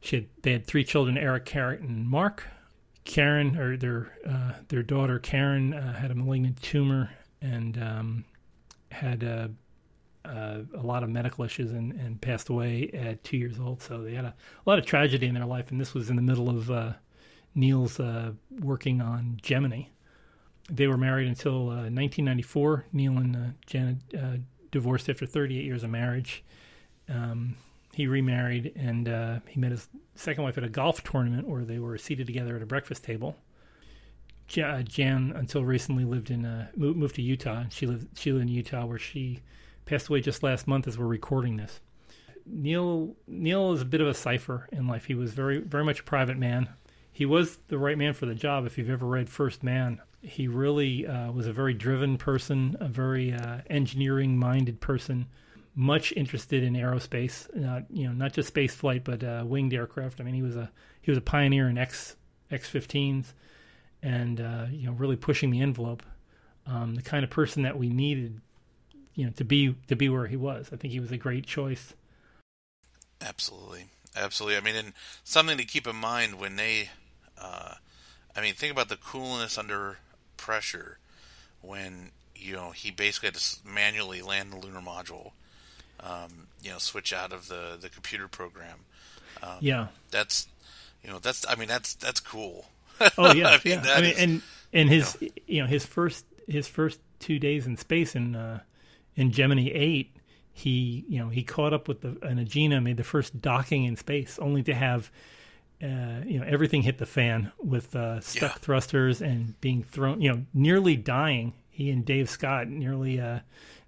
she 0.02 0.18
had, 0.18 0.26
they 0.42 0.52
had 0.52 0.68
three 0.68 0.84
children: 0.84 1.18
Eric, 1.18 1.46
Karen, 1.46 1.84
and 1.84 2.08
Mark. 2.08 2.44
Karen, 3.06 3.58
or 3.58 3.78
their 3.78 4.12
uh, 4.28 4.52
their 4.68 4.84
daughter 4.84 5.18
Karen, 5.18 5.74
uh, 5.74 5.94
had 5.94 6.12
a 6.12 6.16
malignant 6.16 6.62
tumor 6.62 7.10
and 7.42 7.82
um, 7.82 8.26
had 8.92 9.24
a 9.24 9.50
uh, 10.28 10.62
a 10.78 10.84
lot 10.84 11.04
of 11.04 11.10
medical 11.10 11.44
issues 11.44 11.72
and, 11.72 11.94
and, 11.94 12.20
passed 12.22 12.50
away 12.50 12.90
at 12.94 13.24
two 13.24 13.38
years 13.38 13.60
old. 13.60 13.82
So 13.82 14.04
they 14.04 14.14
had 14.14 14.26
a, 14.26 14.30
a, 14.30 14.66
lot 14.66 14.78
of 14.78 14.86
tragedy 14.86 15.28
in 15.28 15.36
their 15.36 15.46
life, 15.46 15.72
and 15.72 15.80
this 15.80 15.94
was 15.94 16.10
in 16.10 16.16
the 16.16 16.22
middle 16.22 16.50
of 16.50 16.70
uh, 16.70 16.94
Neil's 17.56 18.00
uh, 18.00 18.34
working 18.60 19.02
on 19.02 19.40
Gemini. 19.42 19.84
They 20.70 20.88
were 20.88 20.98
married 20.98 21.28
until 21.28 21.68
1994. 21.68 22.78
Uh, 22.78 22.90
Neil 22.92 23.18
and 23.18 23.36
uh, 23.36 23.40
Janet 23.66 23.98
uh, 24.18 24.38
divorced 24.72 25.10
after 25.10 25.26
38 25.26 25.64
years 25.64 25.84
of 25.84 25.90
marriage. 25.90 26.44
Um, 27.10 27.56
he 27.94 28.06
remarried 28.06 28.74
and 28.76 29.08
he 29.48 29.60
met 29.60 29.72
his 29.72 29.88
second 30.14 30.44
wife 30.44 30.58
at 30.58 30.64
a 30.64 30.70
golf 30.70 31.04
tournament 31.04 31.48
where 31.48 31.64
they 31.64 31.80
were 31.80 31.98
seated 31.98 32.28
together 32.28 32.56
at 32.56 32.62
a 32.62 32.66
breakfast 32.66 33.04
table. 33.04 33.36
Jan, 34.48 35.34
until 35.36 35.66
recently, 35.66 36.06
lived 36.06 36.30
in 36.30 36.68
moved 36.76 37.16
to 37.16 37.22
Utah. 37.22 37.64
She 37.70 37.88
lived 37.88 38.18
she 38.18 38.32
lived 38.32 38.44
in 38.44 38.48
Utah, 38.50 38.86
where 38.86 39.00
she 39.00 39.42
passed 39.88 40.10
away 40.10 40.22
just 40.22 40.44
last 40.44 40.68
month 40.68 40.88
as 40.88 40.98
we're 40.98 41.08
recording 41.08 41.58
this. 41.58 41.80
Neil 42.46 43.16
Neil 43.28 43.74
is 43.74 43.82
a 43.82 43.86
bit 43.86 44.02
of 44.02 44.08
a 44.08 44.14
cipher 44.14 44.68
in 44.72 44.88
life. 44.88 45.06
He 45.06 45.16
was 45.16 45.34
very 45.34 45.60
very 45.60 45.84
much 45.84 46.02
a 46.02 46.04
private 46.04 46.38
man. 46.38 46.70
He 47.12 47.26
was 47.26 47.58
the 47.68 47.78
right 47.78 47.98
man 47.98 48.14
for 48.14 48.26
the 48.26 48.36
job. 48.36 48.66
If 48.66 48.78
you've 48.78 48.90
ever 48.90 49.08
read 49.08 49.28
First 49.28 49.64
Man, 49.64 50.00
he 50.22 50.48
really 50.48 51.08
uh, 51.08 51.32
was 51.32 51.48
a 51.48 51.54
very 51.54 51.74
driven 51.74 52.18
person, 52.18 52.78
a 52.80 52.88
very 52.88 53.34
uh, 53.34 53.62
engineering 53.70 54.38
minded 54.38 54.80
person, 54.80 55.26
much 55.74 56.12
interested 56.14 56.64
in 56.64 56.74
aerospace. 56.74 57.54
Not 57.56 57.86
you 57.90 58.08
know 58.08 58.14
not 58.14 58.34
just 58.34 58.50
space 58.50 58.76
flight, 58.76 59.04
but 59.04 59.24
uh, 59.24 59.44
winged 59.46 59.74
aircraft. 59.74 60.22
I 60.22 60.24
mean, 60.24 60.36
he 60.36 60.42
was 60.42 60.56
a 60.56 60.72
he 61.02 61.12
was 61.12 61.18
a 61.18 61.22
pioneer 61.22 61.70
in 61.70 61.78
X 61.78 62.16
X-15s, 62.52 63.34
and 64.04 64.40
uh, 64.40 64.66
you 64.70 64.86
know 64.86 64.94
really 64.94 65.16
pushing 65.16 65.50
the 65.50 65.62
envelope. 65.62 66.04
Um, 66.66 66.96
the 66.96 67.02
kind 67.02 67.24
of 67.24 67.30
person 67.30 67.64
that 67.64 67.78
we 67.78 67.90
needed 67.90 68.42
you 69.18 69.26
know 69.26 69.32
to 69.36 69.44
be 69.44 69.76
to 69.88 69.96
be 69.96 70.08
where 70.08 70.28
he 70.28 70.38
was. 70.38 70.70
I 70.72 70.78
think 70.78 70.94
he 70.94 71.02
was 71.02 71.12
a 71.12 71.18
great 71.18 71.46
choice. 71.46 71.94
Absolutely, 73.20 73.88
absolutely. 74.16 74.58
I 74.58 74.62
mean, 74.62 74.76
and 74.76 74.94
something 75.24 75.58
to 75.58 75.66
keep 75.66 75.88
in 75.88 75.96
mind 75.96 76.40
when 76.40 76.56
they, 76.56 76.92
uh, 77.42 77.74
I 78.36 78.42
mean, 78.42 78.54
think 78.54 78.72
about 78.72 78.90
the 78.90 78.96
coolness 78.96 79.58
under 79.58 79.98
pressure 80.38 81.00
when 81.62 82.12
you 82.36 82.54
know 82.54 82.70
he 82.72 82.92
basically 82.92 83.28
had 83.28 83.36
to 83.36 83.68
manually 83.68 84.22
land 84.22 84.54
the 84.54 84.58
lunar 84.58 84.82
module. 84.82 85.32
Um, 86.00 86.48
you 86.62 86.70
know, 86.70 86.78
switch 86.78 87.12
out 87.12 87.34
of 87.34 87.48
the 87.48 87.76
the 87.82 87.90
computer 87.90 88.28
program. 88.28 88.86
Um, 89.42 89.58
yeah, 89.62 89.88
that's 90.12 90.48
you 91.04 91.10
know 91.10 91.18
that's 91.18 91.44
I 91.50 91.56
mean 91.56 91.68
that's 91.68 91.96
that's 91.96 92.20
cool. 92.20 92.68
Oh 93.18 93.34
yeah, 93.34 93.48
I 93.66 93.68
mean, 93.68 93.82
yeah. 93.84 93.94
I 93.96 94.02
mean, 94.02 94.12
is, 94.12 94.20
and 94.20 94.42
and 94.74 94.90
his 94.90 95.18
you 95.20 95.28
know, 95.28 95.34
you 95.48 95.62
know 95.64 95.68
his 95.68 95.88
first 95.88 96.24
his 96.48 96.68
first 96.68 97.00
two 97.20 97.40
days 97.40 97.66
in 97.66 97.78
space 97.78 98.16
in 98.16 98.36
uh, 98.36 98.60
in 99.18 99.32
Gemini 99.32 99.70
8, 99.74 100.16
he, 100.54 101.06
you 101.10 101.20
know, 101.20 101.30
he 101.30 101.44
caught 101.44 101.74
up 101.74 101.88
with 101.88 102.02
the, 102.02 102.18
an 102.22 102.44
Agena, 102.44 102.82
made 102.82 102.98
the 102.98 103.04
first 103.04 103.42
docking 103.42 103.84
in 103.84 103.98
space, 103.98 104.40
only 104.40 104.64
to 104.64 104.74
have, 104.74 105.12
uh, 105.84 106.22
you 106.26 106.40
know, 106.40 106.46
everything 106.48 106.84
hit 106.84 106.98
the 107.00 107.06
fan 107.06 107.52
with 107.60 107.96
uh, 107.96 108.20
stuck 108.22 108.52
yeah. 108.54 108.58
thrusters 108.58 109.22
and 109.22 109.60
being 109.60 109.84
thrown, 109.84 110.22
you 110.22 110.32
know, 110.32 110.46
nearly 110.54 110.96
dying. 110.96 111.54
He 111.70 111.92
and 111.92 112.06
Dave 112.06 112.30
Scott 112.30 112.68
nearly, 112.68 113.20
uh, 113.20 113.40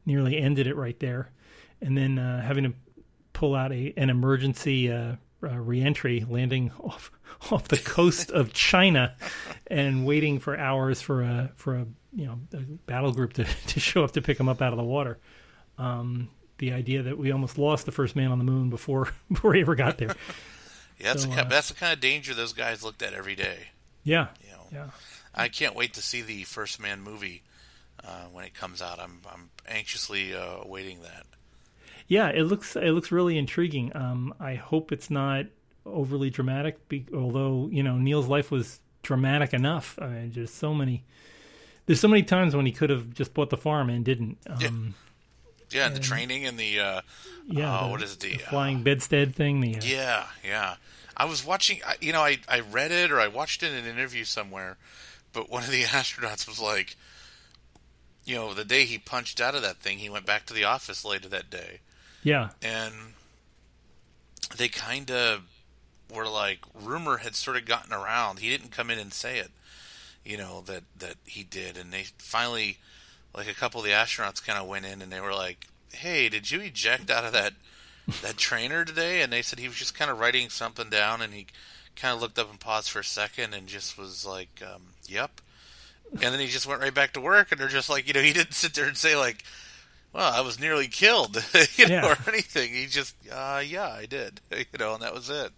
nearly 0.05 0.37
ended 0.37 0.67
it 0.67 0.75
right 0.75 0.99
there, 0.99 1.31
and 1.81 1.97
then 1.97 2.19
uh, 2.19 2.41
having 2.41 2.65
to 2.65 2.73
pull 3.33 3.55
out 3.55 3.71
a 3.71 3.93
an 3.97 4.09
emergency 4.09 4.91
uh, 4.91 5.15
uh, 5.41 5.57
reentry, 5.57 6.25
landing 6.29 6.71
off 6.79 7.11
off 7.51 7.67
the 7.67 7.77
coast 7.77 8.29
of 8.29 8.53
China, 8.53 9.15
and 9.67 10.05
waiting 10.05 10.39
for 10.39 10.55
hours 10.55 11.01
for 11.01 11.23
a 11.23 11.51
for 11.55 11.75
a 11.75 11.87
you 12.13 12.25
know 12.25 12.39
a 12.53 12.57
battle 12.57 13.11
group 13.11 13.33
to, 13.33 13.43
to 13.67 13.79
show 13.79 14.03
up 14.03 14.11
to 14.11 14.21
pick 14.21 14.39
him 14.39 14.49
up 14.49 14.61
out 14.61 14.73
of 14.73 14.77
the 14.77 14.83
water. 14.83 15.19
Um, 15.77 16.29
the 16.57 16.73
idea 16.73 17.03
that 17.03 17.17
we 17.17 17.31
almost 17.31 17.57
lost 17.57 17.85
the 17.85 17.91
first 17.91 18.15
man 18.15 18.31
on 18.31 18.37
the 18.37 18.43
moon 18.43 18.69
before 18.69 19.09
before 19.31 19.53
he 19.53 19.61
ever 19.61 19.75
got 19.75 19.97
there. 19.97 20.15
yeah, 20.99 21.13
that's, 21.13 21.23
so, 21.23 21.29
the, 21.29 21.41
uh, 21.41 21.43
that's 21.45 21.69
the 21.69 21.75
kind 21.75 21.93
of 21.93 21.99
danger 21.99 22.33
those 22.33 22.53
guys 22.53 22.83
looked 22.83 23.01
at 23.01 23.13
every 23.13 23.35
day. 23.35 23.69
Yeah, 24.03 24.27
you 24.43 24.51
know, 24.51 24.63
yeah. 24.71 24.89
I 25.33 25.47
can't 25.47 25.75
wait 25.75 25.93
to 25.93 26.01
see 26.01 26.21
the 26.21 26.43
First 26.43 26.81
Man 26.81 27.01
movie 27.01 27.43
uh, 28.03 28.25
when 28.31 28.45
it 28.45 28.53
comes 28.53 28.81
out. 28.81 28.99
I'm 28.99 29.21
I'm 29.31 29.49
anxiously 29.67 30.33
uh, 30.33 30.61
awaiting 30.61 31.01
that. 31.01 31.25
Yeah, 32.07 32.29
it 32.29 32.43
looks 32.43 32.75
it 32.75 32.91
looks 32.91 33.11
really 33.11 33.37
intriguing. 33.37 33.95
Um, 33.95 34.33
I 34.39 34.55
hope 34.55 34.91
it's 34.91 35.09
not 35.09 35.45
overly 35.85 36.29
dramatic. 36.29 36.87
Be, 36.89 37.05
although 37.13 37.69
you 37.71 37.83
know 37.83 37.97
Neil's 37.97 38.27
life 38.27 38.51
was 38.51 38.79
dramatic 39.03 39.53
enough. 39.53 39.97
I 40.01 40.07
mean, 40.07 40.31
just 40.31 40.57
so 40.57 40.73
many 40.73 41.03
there's 41.89 41.99
so 41.99 42.07
many 42.07 42.21
times 42.21 42.55
when 42.55 42.67
he 42.67 42.71
could 42.71 42.91
have 42.91 43.15
just 43.15 43.33
bought 43.33 43.49
the 43.49 43.57
farm 43.57 43.89
and 43.89 44.05
didn't. 44.05 44.37
Um, 44.47 44.93
yeah. 45.71 45.79
yeah, 45.79 45.87
and 45.87 45.95
the 45.95 45.99
training 45.99 46.45
and 46.45 46.55
the 46.55 46.79
uh, 46.79 47.01
yeah, 47.47 47.73
uh, 47.73 47.85
the, 47.85 47.89
what 47.89 48.03
is 48.03 48.13
it, 48.13 48.19
the, 48.19 48.33
the 48.33 48.37
flying 48.37 48.81
uh, 48.81 48.83
bedstead 48.83 49.33
thing? 49.33 49.59
The 49.59 49.77
uh, 49.77 49.81
yeah, 49.81 50.27
yeah. 50.45 50.75
I 51.17 51.25
was 51.25 51.43
watching, 51.43 51.81
you 51.99 52.13
know, 52.13 52.21
I 52.21 52.37
I 52.47 52.59
read 52.59 52.91
it 52.91 53.11
or 53.11 53.19
I 53.19 53.27
watched 53.27 53.63
it 53.63 53.73
in 53.73 53.85
an 53.85 53.89
interview 53.89 54.23
somewhere, 54.23 54.77
but 55.33 55.49
one 55.49 55.63
of 55.63 55.71
the 55.71 55.81
astronauts 55.85 56.47
was 56.47 56.59
like, 56.59 56.95
you 58.23 58.35
know, 58.35 58.53
the 58.53 58.65
day 58.65 58.85
he 58.85 58.99
punched 58.99 59.41
out 59.41 59.55
of 59.55 59.63
that 59.63 59.77
thing, 59.77 59.97
he 59.97 60.11
went 60.11 60.27
back 60.27 60.45
to 60.45 60.53
the 60.53 60.65
office 60.65 61.03
later 61.03 61.27
that 61.29 61.49
day. 61.49 61.79
Yeah, 62.21 62.49
and 62.61 62.93
they 64.55 64.67
kind 64.67 65.09
of 65.09 65.41
were 66.13 66.27
like, 66.27 66.59
rumor 66.79 67.17
had 67.17 67.33
sort 67.33 67.57
of 67.57 67.65
gotten 67.65 67.93
around. 67.93 68.37
He 68.37 68.49
didn't 68.51 68.69
come 68.69 68.91
in 68.91 68.99
and 68.99 69.11
say 69.11 69.39
it, 69.39 69.49
you 70.25 70.37
know 70.37 70.61
that 70.61 70.83
that 70.97 71.15
he 71.25 71.43
did, 71.43 71.77
and 71.77 71.91
they 71.91 72.05
finally, 72.17 72.77
like 73.35 73.47
a 73.49 73.53
couple 73.53 73.79
of 73.79 73.85
the 73.85 73.91
astronauts, 73.91 74.45
kind 74.45 74.59
of 74.59 74.67
went 74.67 74.85
in 74.85 75.01
and 75.01 75.11
they 75.11 75.21
were 75.21 75.33
like, 75.33 75.67
"Hey, 75.91 76.29
did 76.29 76.51
you 76.51 76.61
eject 76.61 77.09
out 77.09 77.25
of 77.25 77.33
that 77.33 77.53
that 78.21 78.37
trainer 78.37 78.85
today?" 78.85 79.21
And 79.21 79.31
they 79.31 79.41
said 79.41 79.59
he 79.59 79.67
was 79.67 79.77
just 79.77 79.97
kind 79.97 80.11
of 80.11 80.19
writing 80.19 80.49
something 80.49 80.89
down, 80.89 81.21
and 81.21 81.33
he 81.33 81.47
kind 81.95 82.13
of 82.13 82.21
looked 82.21 82.39
up 82.39 82.49
and 82.49 82.59
paused 82.59 82.89
for 82.89 82.99
a 82.99 83.03
second, 83.03 83.53
and 83.53 83.67
just 83.67 83.97
was 83.97 84.25
like, 84.25 84.61
um, 84.65 84.93
"Yep." 85.07 85.41
And 86.11 86.21
then 86.21 86.39
he 86.39 86.47
just 86.47 86.65
went 86.65 86.81
right 86.81 86.93
back 86.93 87.13
to 87.13 87.21
work, 87.21 87.51
and 87.51 87.61
they're 87.61 87.67
just 87.67 87.89
like, 87.89 88.07
you 88.07 88.13
know, 88.13 88.21
he 88.21 88.33
didn't 88.33 88.53
sit 88.53 88.73
there 88.73 88.87
and 88.87 88.97
say 88.97 89.15
like, 89.15 89.43
"Well, 90.13 90.31
I 90.31 90.41
was 90.41 90.59
nearly 90.59 90.87
killed," 90.87 91.35
you 91.75 91.87
know, 91.87 91.95
yeah. 91.95 92.11
or 92.11 92.17
anything. 92.27 92.73
He 92.73 92.87
just, 92.87 93.15
uh, 93.31 93.61
"Yeah, 93.65 93.89
I 93.89 94.05
did," 94.05 94.41
you 94.51 94.65
know, 94.79 94.93
and 94.93 95.03
that 95.03 95.13
was 95.13 95.29
it. 95.29 95.51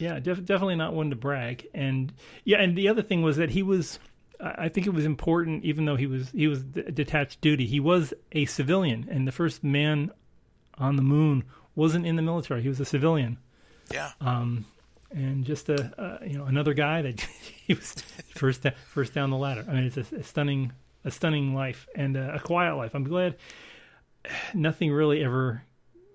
Yeah, 0.00 0.18
def- 0.18 0.44
definitely 0.44 0.76
not 0.76 0.94
one 0.94 1.10
to 1.10 1.16
brag. 1.16 1.68
And 1.74 2.12
yeah, 2.44 2.58
and 2.58 2.76
the 2.76 2.88
other 2.88 3.02
thing 3.02 3.22
was 3.22 3.36
that 3.36 3.50
he 3.50 3.62
was. 3.62 3.98
I 4.42 4.70
think 4.70 4.86
it 4.86 4.94
was 4.94 5.04
important, 5.04 5.64
even 5.64 5.84
though 5.84 5.96
he 5.96 6.06
was 6.06 6.30
he 6.30 6.48
was 6.48 6.62
detached 6.62 7.42
duty. 7.42 7.66
He 7.66 7.78
was 7.78 8.14
a 8.32 8.46
civilian, 8.46 9.06
and 9.10 9.28
the 9.28 9.32
first 9.32 9.62
man 9.62 10.10
on 10.78 10.96
the 10.96 11.02
moon 11.02 11.44
wasn't 11.74 12.06
in 12.06 12.16
the 12.16 12.22
military. 12.22 12.62
He 12.62 12.68
was 12.68 12.80
a 12.80 12.86
civilian. 12.86 13.36
Yeah. 13.92 14.12
Um, 14.22 14.64
and 15.10 15.44
just 15.44 15.68
a 15.68 15.92
uh, 16.00 16.24
you 16.24 16.38
know 16.38 16.44
another 16.44 16.72
guy 16.72 17.02
that 17.02 17.20
he 17.66 17.74
was 17.74 17.92
first 18.34 18.64
first 18.86 19.12
down 19.12 19.28
the 19.28 19.36
ladder. 19.36 19.64
I 19.68 19.74
mean, 19.74 19.84
it's 19.84 19.98
a, 19.98 20.16
a 20.16 20.22
stunning 20.22 20.72
a 21.04 21.10
stunning 21.10 21.54
life 21.54 21.86
and 21.94 22.16
a, 22.16 22.36
a, 22.36 22.40
quiet 22.40 22.76
life. 22.76 22.94
I'm 22.94 23.04
glad 23.04 23.36
nothing 24.54 24.92
really 24.92 25.24
ever, 25.24 25.62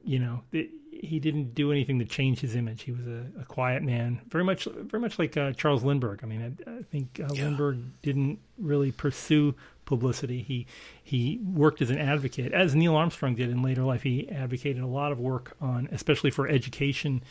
you 0.04 0.20
know, 0.20 0.42
it, 0.52 0.70
he 1.04 1.20
didn't 1.20 1.54
do 1.54 1.72
anything 1.72 2.00
to 2.00 2.06
change 2.06 2.40
his 2.40 2.56
image. 2.56 2.84
He 2.84 2.92
was 2.92 3.08
a, 3.08 3.26
a 3.40 3.46
quiet 3.46 3.84
man, 3.84 4.22
very 4.30 4.44
much, 4.44 4.66
very 4.66 5.02
much 5.02 5.20
like 5.20 5.36
uh, 5.36 5.52
Charles 5.54 5.84
Lindbergh. 5.84 6.22
I 6.24 6.28
mean, 6.28 6.58
I, 6.68 6.72
I 6.72 6.84
think 6.84 7.20
uh, 7.22 7.34
yeah. 7.34 7.44
Lindbergh 7.44 7.80
didn't 8.02 8.40
really 8.58 8.92
pursue 8.92 9.56
publicity. 9.86 10.42
He 10.42 10.68
he 11.04 11.40
worked 11.44 11.82
as 11.82 11.90
an 11.90 11.98
advocate, 11.98 12.54
as 12.54 12.76
Neil 12.76 12.96
Armstrong 12.96 13.36
did 13.36 13.50
in 13.50 13.62
later 13.62 13.84
life. 13.84 14.04
He 14.04 14.30
advocated 14.30 14.82
a 14.82 14.88
lot 14.88 15.12
of 15.12 15.20
work 15.20 15.56
on, 15.62 15.90
especially 15.92 16.32
for 16.32 16.48
education, 16.48 17.24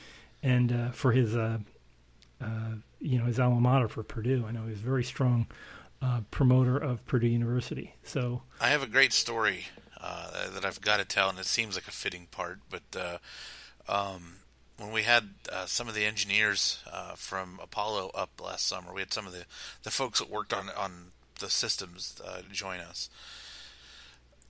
and 0.43 0.73
uh, 0.73 0.91
for 0.91 1.13
his 1.13 1.37
uh, 1.37 1.59
uh, 2.41 2.73
you 3.01 3.19
know 3.19 3.25
his 3.25 3.41
alma 3.41 3.61
mater 3.61 3.89
for 3.89 4.03
Purdue. 4.03 4.45
I 4.47 4.53
know 4.53 4.65
he 4.65 4.71
was 4.71 4.81
a 4.81 4.85
very 4.85 5.05
strong 5.05 5.47
uh, 6.03 6.21
promoter 6.31 6.77
of 6.77 7.05
Purdue 7.07 7.29
University. 7.29 7.95
So 8.03 8.43
I 8.61 8.69
have 8.69 8.83
a 8.83 8.87
great 8.87 9.13
story 9.13 9.67
uh, 10.05 10.51
that 10.51 10.67
I've 10.67 10.83
got 10.83 10.99
to 10.99 11.05
tell, 11.07 11.31
and 11.31 11.39
it 11.39 11.47
seems 11.47 11.77
like 11.77 11.89
a 11.89 11.93
fitting 11.93 12.27
part. 12.31 12.59
But 12.69 12.83
uh, 12.95 13.19
um, 13.91 14.35
when 14.77 14.93
we 14.93 15.03
had 15.03 15.31
uh, 15.51 15.65
some 15.65 15.89
of 15.89 15.95
the 15.95 16.05
engineers 16.05 16.83
uh, 16.93 17.15
from 17.15 17.59
Apollo 17.63 18.11
up 18.15 18.31
last 18.43 18.67
summer, 18.67 18.93
we 18.93 19.01
had 19.01 19.15
some 19.15 19.27
of 19.27 19.33
the, 19.33 19.47
the 19.83 19.91
folks 19.91 20.19
that 20.19 20.31
worked 20.31 20.53
on 20.53 20.69
on 20.77 21.13
the 21.41 21.49
systems 21.49 22.21
uh, 22.25 22.43
join 22.53 22.81
us, 22.81 23.09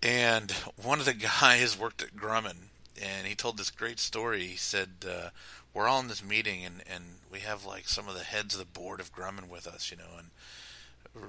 and 0.02 0.50
one 0.82 0.98
of 0.98 1.06
the 1.06 1.14
guys 1.40 1.78
worked 1.78 2.02
at 2.02 2.16
Grumman, 2.16 2.70
and 3.00 3.26
he 3.26 3.36
told 3.36 3.56
this 3.56 3.70
great 3.70 4.00
story. 4.00 4.44
He 4.44 4.56
said. 4.56 4.88
we're 5.72 5.88
all 5.88 5.98
in 5.98 6.06
this 6.06 6.22
meeting, 6.22 6.64
and, 6.64 6.84
and 6.88 7.04
we 7.32 7.40
have 7.40 7.64
like 7.64 7.88
some 7.88 8.08
of 8.08 8.14
the 8.14 8.22
heads 8.22 8.54
of 8.54 8.60
the 8.60 8.80
board 8.80 9.00
of 9.00 9.12
Grumman 9.12 9.48
with 9.48 9.66
us, 9.66 9.90
you 9.90 9.96
know, 9.96 10.18
and 10.18 10.28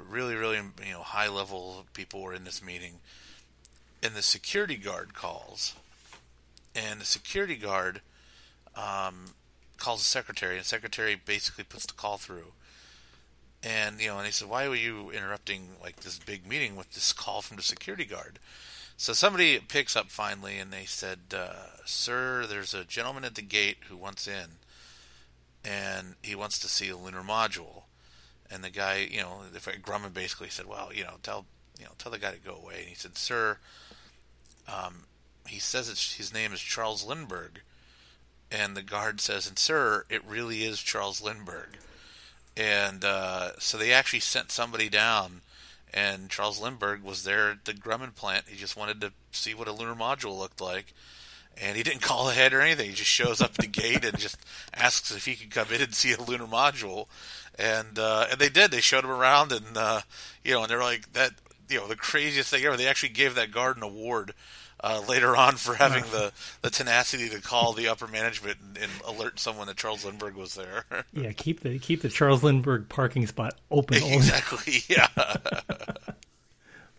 really, 0.08 0.36
really, 0.36 0.58
you 0.58 0.94
know, 0.94 1.02
high 1.02 1.28
level 1.28 1.86
people 1.94 2.22
were 2.22 2.36
in 2.36 2.44
this 2.44 2.64
meeting, 2.64 3.00
and 4.06 4.15
the 4.15 4.22
security 4.22 4.76
guard 4.76 5.15
calls, 5.15 5.74
and 6.76 7.02
the 7.02 7.06
security 7.06 7.56
guard 7.56 8.02
um, 8.76 9.32
calls 9.78 10.02
the 10.02 10.06
secretary, 10.06 10.54
and 10.54 10.63
the 10.63 10.68
secretary 10.68 11.15
basically 11.15 11.63
puts 11.63 11.88
the 11.88 11.94
call 11.94 12.18
through. 12.18 12.54
And 13.63 14.00
you 14.00 14.10
know, 14.10 14.18
and 14.18 14.28
he 14.28 14.32
said, 14.32 14.48
"Why 14.48 14.68
were 14.68 14.76
you 14.76 15.10
interrupting 15.10 15.70
like 15.82 16.02
this 16.02 16.20
big 16.20 16.48
meeting 16.48 16.76
with 16.76 16.91
this 16.91 17.13
call 17.13 17.41
from 17.41 17.58
the 17.58 17.63
security 17.63 18.06
guard?" 18.06 18.38
So 18.96 19.12
somebody 19.13 19.58
picks 19.58 19.96
up 19.96 20.12
finally, 20.12 20.60
and 20.60 20.72
they 20.72 20.86
said, 20.86 21.20
uh, 21.34 21.84
"Sir, 21.86 22.46
there's 22.46 22.76
a 22.76 22.86
gentleman 22.86 23.26
at 23.26 23.34
the 23.34 23.41
gate 23.41 23.78
who 23.89 23.98
wants 23.98 24.28
in, 24.28 24.60
and 25.63 26.13
he 26.22 26.36
wants 26.36 26.60
to 26.60 26.68
see 26.68 26.89
a 26.89 26.98
lunar 26.98 27.24
module." 27.24 27.84
And 28.52 28.63
the 28.63 28.70
guy, 28.70 29.08
you 29.10 29.22
know, 29.22 29.41
Grumman 29.82 30.13
basically 30.13 30.50
said, 30.50 30.68
"Well, 30.68 30.94
you 30.94 31.04
know, 31.04 31.15
tell 31.24 31.48
you 31.80 31.86
know, 31.86 31.94
tell 31.98 32.12
the 32.12 32.20
guy 32.20 32.32
to 32.32 32.38
go 32.38 32.56
away." 32.56 32.82
And 32.82 32.89
he 32.89 32.96
said, 32.96 33.18
"Sir, 33.18 33.58
um, 34.67 35.04
he 35.47 35.60
says 35.60 35.88
his 36.17 36.34
name 36.34 36.54
is 36.54 36.62
Charles 36.62 37.06
Lindbergh." 37.06 37.62
And 38.51 38.75
the 38.75 38.84
guard 38.84 39.21
says, 39.21 39.47
"And 39.47 39.58
sir, 39.58 40.06
it 40.10 40.23
really 40.25 40.63
is 40.63 40.80
Charles 40.80 41.21
Lindbergh." 41.21 41.78
And 42.58 43.04
uh, 43.04 43.51
so 43.60 43.78
they 43.78 43.91
actually 43.91 44.21
sent 44.21 44.51
somebody 44.51 44.88
down, 44.88 45.41
and 45.93 46.30
Charles 46.30 46.60
Lindbergh 46.60 47.04
was 47.04 47.23
there 47.23 47.51
at 47.51 47.65
the 47.65 47.73
Grumman 47.73 48.15
plant. 48.15 48.45
He 48.47 48.56
just 48.56 48.78
wanted 48.78 49.01
to 49.01 49.12
see 49.32 49.54
what 49.54 49.67
a 49.67 49.73
lunar 49.73 49.95
module 49.95 50.38
looked 50.38 50.62
like 50.62 50.93
and 51.62 51.78
he 51.78 51.84
didn't 51.84 52.01
call 52.01 52.30
ahead 52.30 52.54
or 52.54 52.62
anything. 52.62 52.89
He 52.89 52.95
just 52.95 53.10
shows 53.10 53.41
up 53.41 53.51
at 53.51 53.58
the 53.58 53.67
gate 53.67 54.06
and 54.06 54.17
just 54.17 54.38
asks 54.73 55.15
if 55.15 55.25
he 55.25 55.36
could 55.36 55.51
come 55.51 55.67
in 55.73 55.82
and 55.82 55.93
see 55.93 56.13
a 56.13 56.21
lunar 56.21 56.45
module, 56.45 57.08
and 57.58 57.97
uh, 57.97 58.28
and 58.32 58.39
they 58.39 58.49
did. 58.49 58.71
They 58.71 58.82
showed 58.82 59.04
him 59.04 59.12
around, 59.12 59.51
and 59.51 59.78
uh, 59.78 60.01
you 60.43 60.54
know, 60.54 60.62
and 60.62 60.69
they're 60.69 60.80
like 60.80 61.13
that. 61.13 61.32
You 61.69 61.80
know, 61.80 61.88
the 61.88 61.95
craziest 61.95 62.49
thing 62.49 62.63
ever. 62.63 62.78
They 62.78 62.88
actually 62.88 63.10
gave 63.10 63.36
that 63.36 63.51
guard 63.51 63.78
an 63.78 63.84
award. 63.84 64.34
Uh, 64.78 65.01
later 65.08 65.38
on, 65.38 65.56
for 65.56 65.75
having 65.75 66.04
the, 66.12 66.34
the 66.62 66.69
tenacity 66.69 67.30
to 67.30 67.41
call 67.41 67.71
the 67.71 67.88
upper 67.88 68.08
management 68.08 68.58
and, 68.62 68.78
and 68.78 68.91
alert 69.08 69.39
someone 69.39 69.67
that 69.67 69.78
Charles 69.78 70.04
Lindbergh 70.04 70.36
was 70.36 70.56
there. 70.56 70.84
yeah, 71.13 71.32
keep 71.32 71.62
the 71.62 71.80
keep 71.80 72.01
the 72.01 72.10
Charles 72.10 72.43
Lindbergh 72.43 72.89
parking 72.89 73.25
spot 73.25 73.56
open. 73.71 74.04
Exactly. 74.04 74.84
Yeah. 74.89 75.08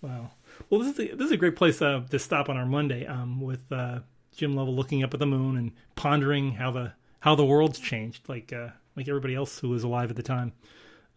wow. 0.00 0.30
Well, 0.70 0.80
this 0.80 0.98
is 0.98 0.98
a, 0.98 1.14
this 1.16 1.26
is 1.26 1.32
a 1.32 1.36
great 1.36 1.54
place 1.54 1.82
uh, 1.82 2.02
to 2.10 2.18
stop 2.18 2.48
on 2.48 2.56
our 2.56 2.64
Monday 2.64 3.06
um, 3.06 3.42
with 3.42 3.70
uh, 3.70 4.00
Jim 4.34 4.56
Lovell 4.56 4.74
looking 4.74 5.04
up 5.04 5.12
at 5.12 5.20
the 5.20 5.26
moon 5.26 5.58
and 5.58 5.70
pondering 5.96 6.52
how 6.52 6.70
the 6.70 6.92
how 7.20 7.34
the 7.34 7.44
world's 7.44 7.78
changed, 7.78 8.26
like 8.26 8.54
uh, 8.54 8.68
like 8.96 9.06
everybody 9.06 9.34
else 9.34 9.58
who 9.58 9.68
was 9.68 9.84
alive 9.84 10.10
at 10.10 10.16
the 10.16 10.22
time 10.22 10.52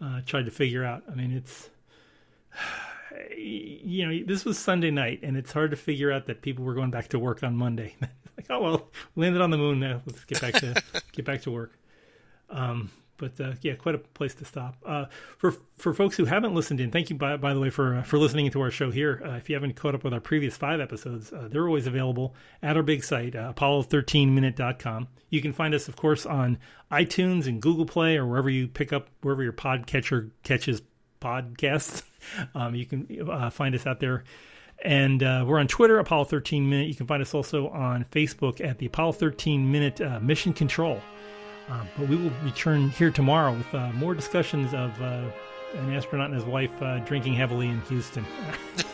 uh, 0.01 0.21
tried 0.25 0.45
to 0.45 0.51
figure 0.51 0.83
out. 0.83 1.03
I 1.09 1.15
mean, 1.15 1.31
it's 1.31 1.69
you 3.36 4.08
know 4.08 4.26
this 4.26 4.45
was 4.45 4.58
Sunday 4.58 4.91
night, 4.91 5.19
and 5.24 5.38
it's 5.38 5.52
hard 5.52 5.72
to 5.72 5.78
figure 5.78 6.12
out 6.12 6.26
that 6.28 6.41
people 6.41 6.65
were 6.65 6.74
going 6.74 6.91
back 6.91 7.10
to 7.10 7.19
work 7.19 7.43
on 7.43 7.56
Monday. 7.56 7.95
like, 8.38 8.48
oh 8.50 8.62
well, 8.62 8.89
landed 9.15 9.41
on 9.41 9.52
the 9.52 9.58
moon 9.58 9.80
now. 9.80 10.02
Let's 10.06 10.24
get 10.26 10.41
back 10.41 10.54
to 10.56 10.82
get 11.12 11.26
back 11.26 11.41
to 11.43 11.52
work. 11.52 11.78
Um, 12.50 12.91
but 13.19 13.39
uh, 13.39 13.54
yeah, 13.62 13.76
quite 13.76 13.95
a 13.95 14.00
place 14.00 14.34
to 14.36 14.45
stop. 14.45 14.78
Uh, 14.84 15.06
for 15.38 15.54
for 15.78 15.93
folks 15.93 16.17
who 16.17 16.26
haven't 16.26 16.56
listened 16.56 16.80
in, 16.80 16.89
thank 16.89 17.10
you 17.10 17.15
by, 17.15 17.38
by 17.38 17.54
the 17.54 17.60
way 17.60 17.69
for 17.69 17.98
uh, 17.98 18.04
for 18.04 18.17
listening 18.17 18.50
to 18.50 18.62
our 18.62 18.72
show 18.72 18.89
here. 18.89 19.22
Uh, 19.24 19.32
if 19.34 19.50
you 19.50 19.56
haven't 19.56 19.76
caught 19.76 19.93
up 19.93 20.04
with 20.04 20.13
our 20.13 20.19
previous 20.19 20.58
five 20.58 20.80
episodes, 20.80 21.32
uh, 21.32 21.48
they're 21.52 21.67
always 21.67 21.86
available 21.86 22.34
at 22.63 22.78
our 22.78 22.84
big 22.84 23.04
site, 23.04 23.36
uh, 23.36 23.54
apollo13minute.com. 23.54 25.08
You 25.30 25.41
can 25.41 25.54
find 25.54 25.76
us, 25.76 25.88
of 25.88 25.95
course, 25.95 26.26
on 26.26 26.58
iTunes 26.91 27.45
and 27.45 27.62
Google 27.62 27.86
Play 27.86 28.17
or 28.17 28.26
wherever 28.26 28.50
you 28.50 28.67
pick 28.67 28.91
up 28.91 29.10
wherever 29.22 29.43
your 29.43 29.54
podcatcher 29.54 30.32
catches 30.43 30.82
podcasts. 31.19 32.03
um, 32.55 32.75
you 32.75 32.86
can 32.86 33.51
find 33.51 33.75
us 33.75 33.86
out 33.86 33.99
there. 33.99 34.23
And 34.84 35.21
we're 35.21 35.60
on 35.60 35.67
Twitter, 35.67 35.99
Apollo 35.99 36.25
13 36.25 36.69
Minute. 36.69 36.88
You 36.88 36.95
can 36.95 37.08
find 37.08 37.21
us 37.21 37.34
also 37.34 37.69
on 37.69 38.05
Facebook 38.05 38.63
at 38.65 38.77
the 38.77 38.86
Apollo 38.86 39.13
13 39.13 39.71
Minute 39.71 39.99
Mission 40.21 40.53
Control. 40.53 41.01
Uh, 41.69 41.86
but 41.97 42.08
we 42.08 42.15
will 42.15 42.32
return 42.43 42.89
here 42.89 43.12
tomorrow 43.12 43.53
with 43.53 43.73
uh, 43.75 43.91
more 43.93 44.15
discussions 44.15 44.73
of 44.73 44.99
uh, 45.01 45.23
an 45.75 45.93
astronaut 45.93 46.27
and 46.27 46.36
his 46.36 46.45
wife 46.45 46.71
uh, 46.82 46.97
drinking 46.99 47.34
heavily 47.34 47.67
in 47.67 47.79
Houston. 47.82 48.25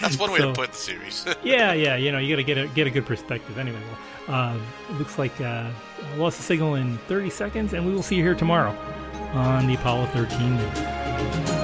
That's 0.00 0.18
one 0.18 0.32
way 0.32 0.38
so, 0.38 0.48
to 0.48 0.54
put 0.54 0.70
the 0.72 0.76
series. 0.76 1.26
yeah, 1.44 1.74
yeah, 1.74 1.96
you 1.96 2.10
know, 2.10 2.18
you 2.18 2.34
got 2.34 2.36
to 2.36 2.44
get 2.44 2.56
a 2.56 2.66
get 2.68 2.86
a 2.86 2.90
good 2.90 3.04
perspective. 3.04 3.58
Anyway, 3.58 3.78
well, 4.26 4.34
uh, 4.34 4.58
it 4.88 4.98
looks 4.98 5.18
like 5.18 5.38
uh, 5.42 5.70
lost 6.16 6.38
the 6.38 6.42
signal 6.42 6.76
in 6.76 6.96
30 7.08 7.28
seconds, 7.28 7.74
and 7.74 7.86
we 7.86 7.92
will 7.92 8.02
see 8.02 8.16
you 8.16 8.22
here 8.22 8.34
tomorrow 8.34 8.74
on 9.34 9.66
the 9.66 9.74
Apollo 9.74 10.06
13. 10.06 10.99
Bye. 11.10 11.59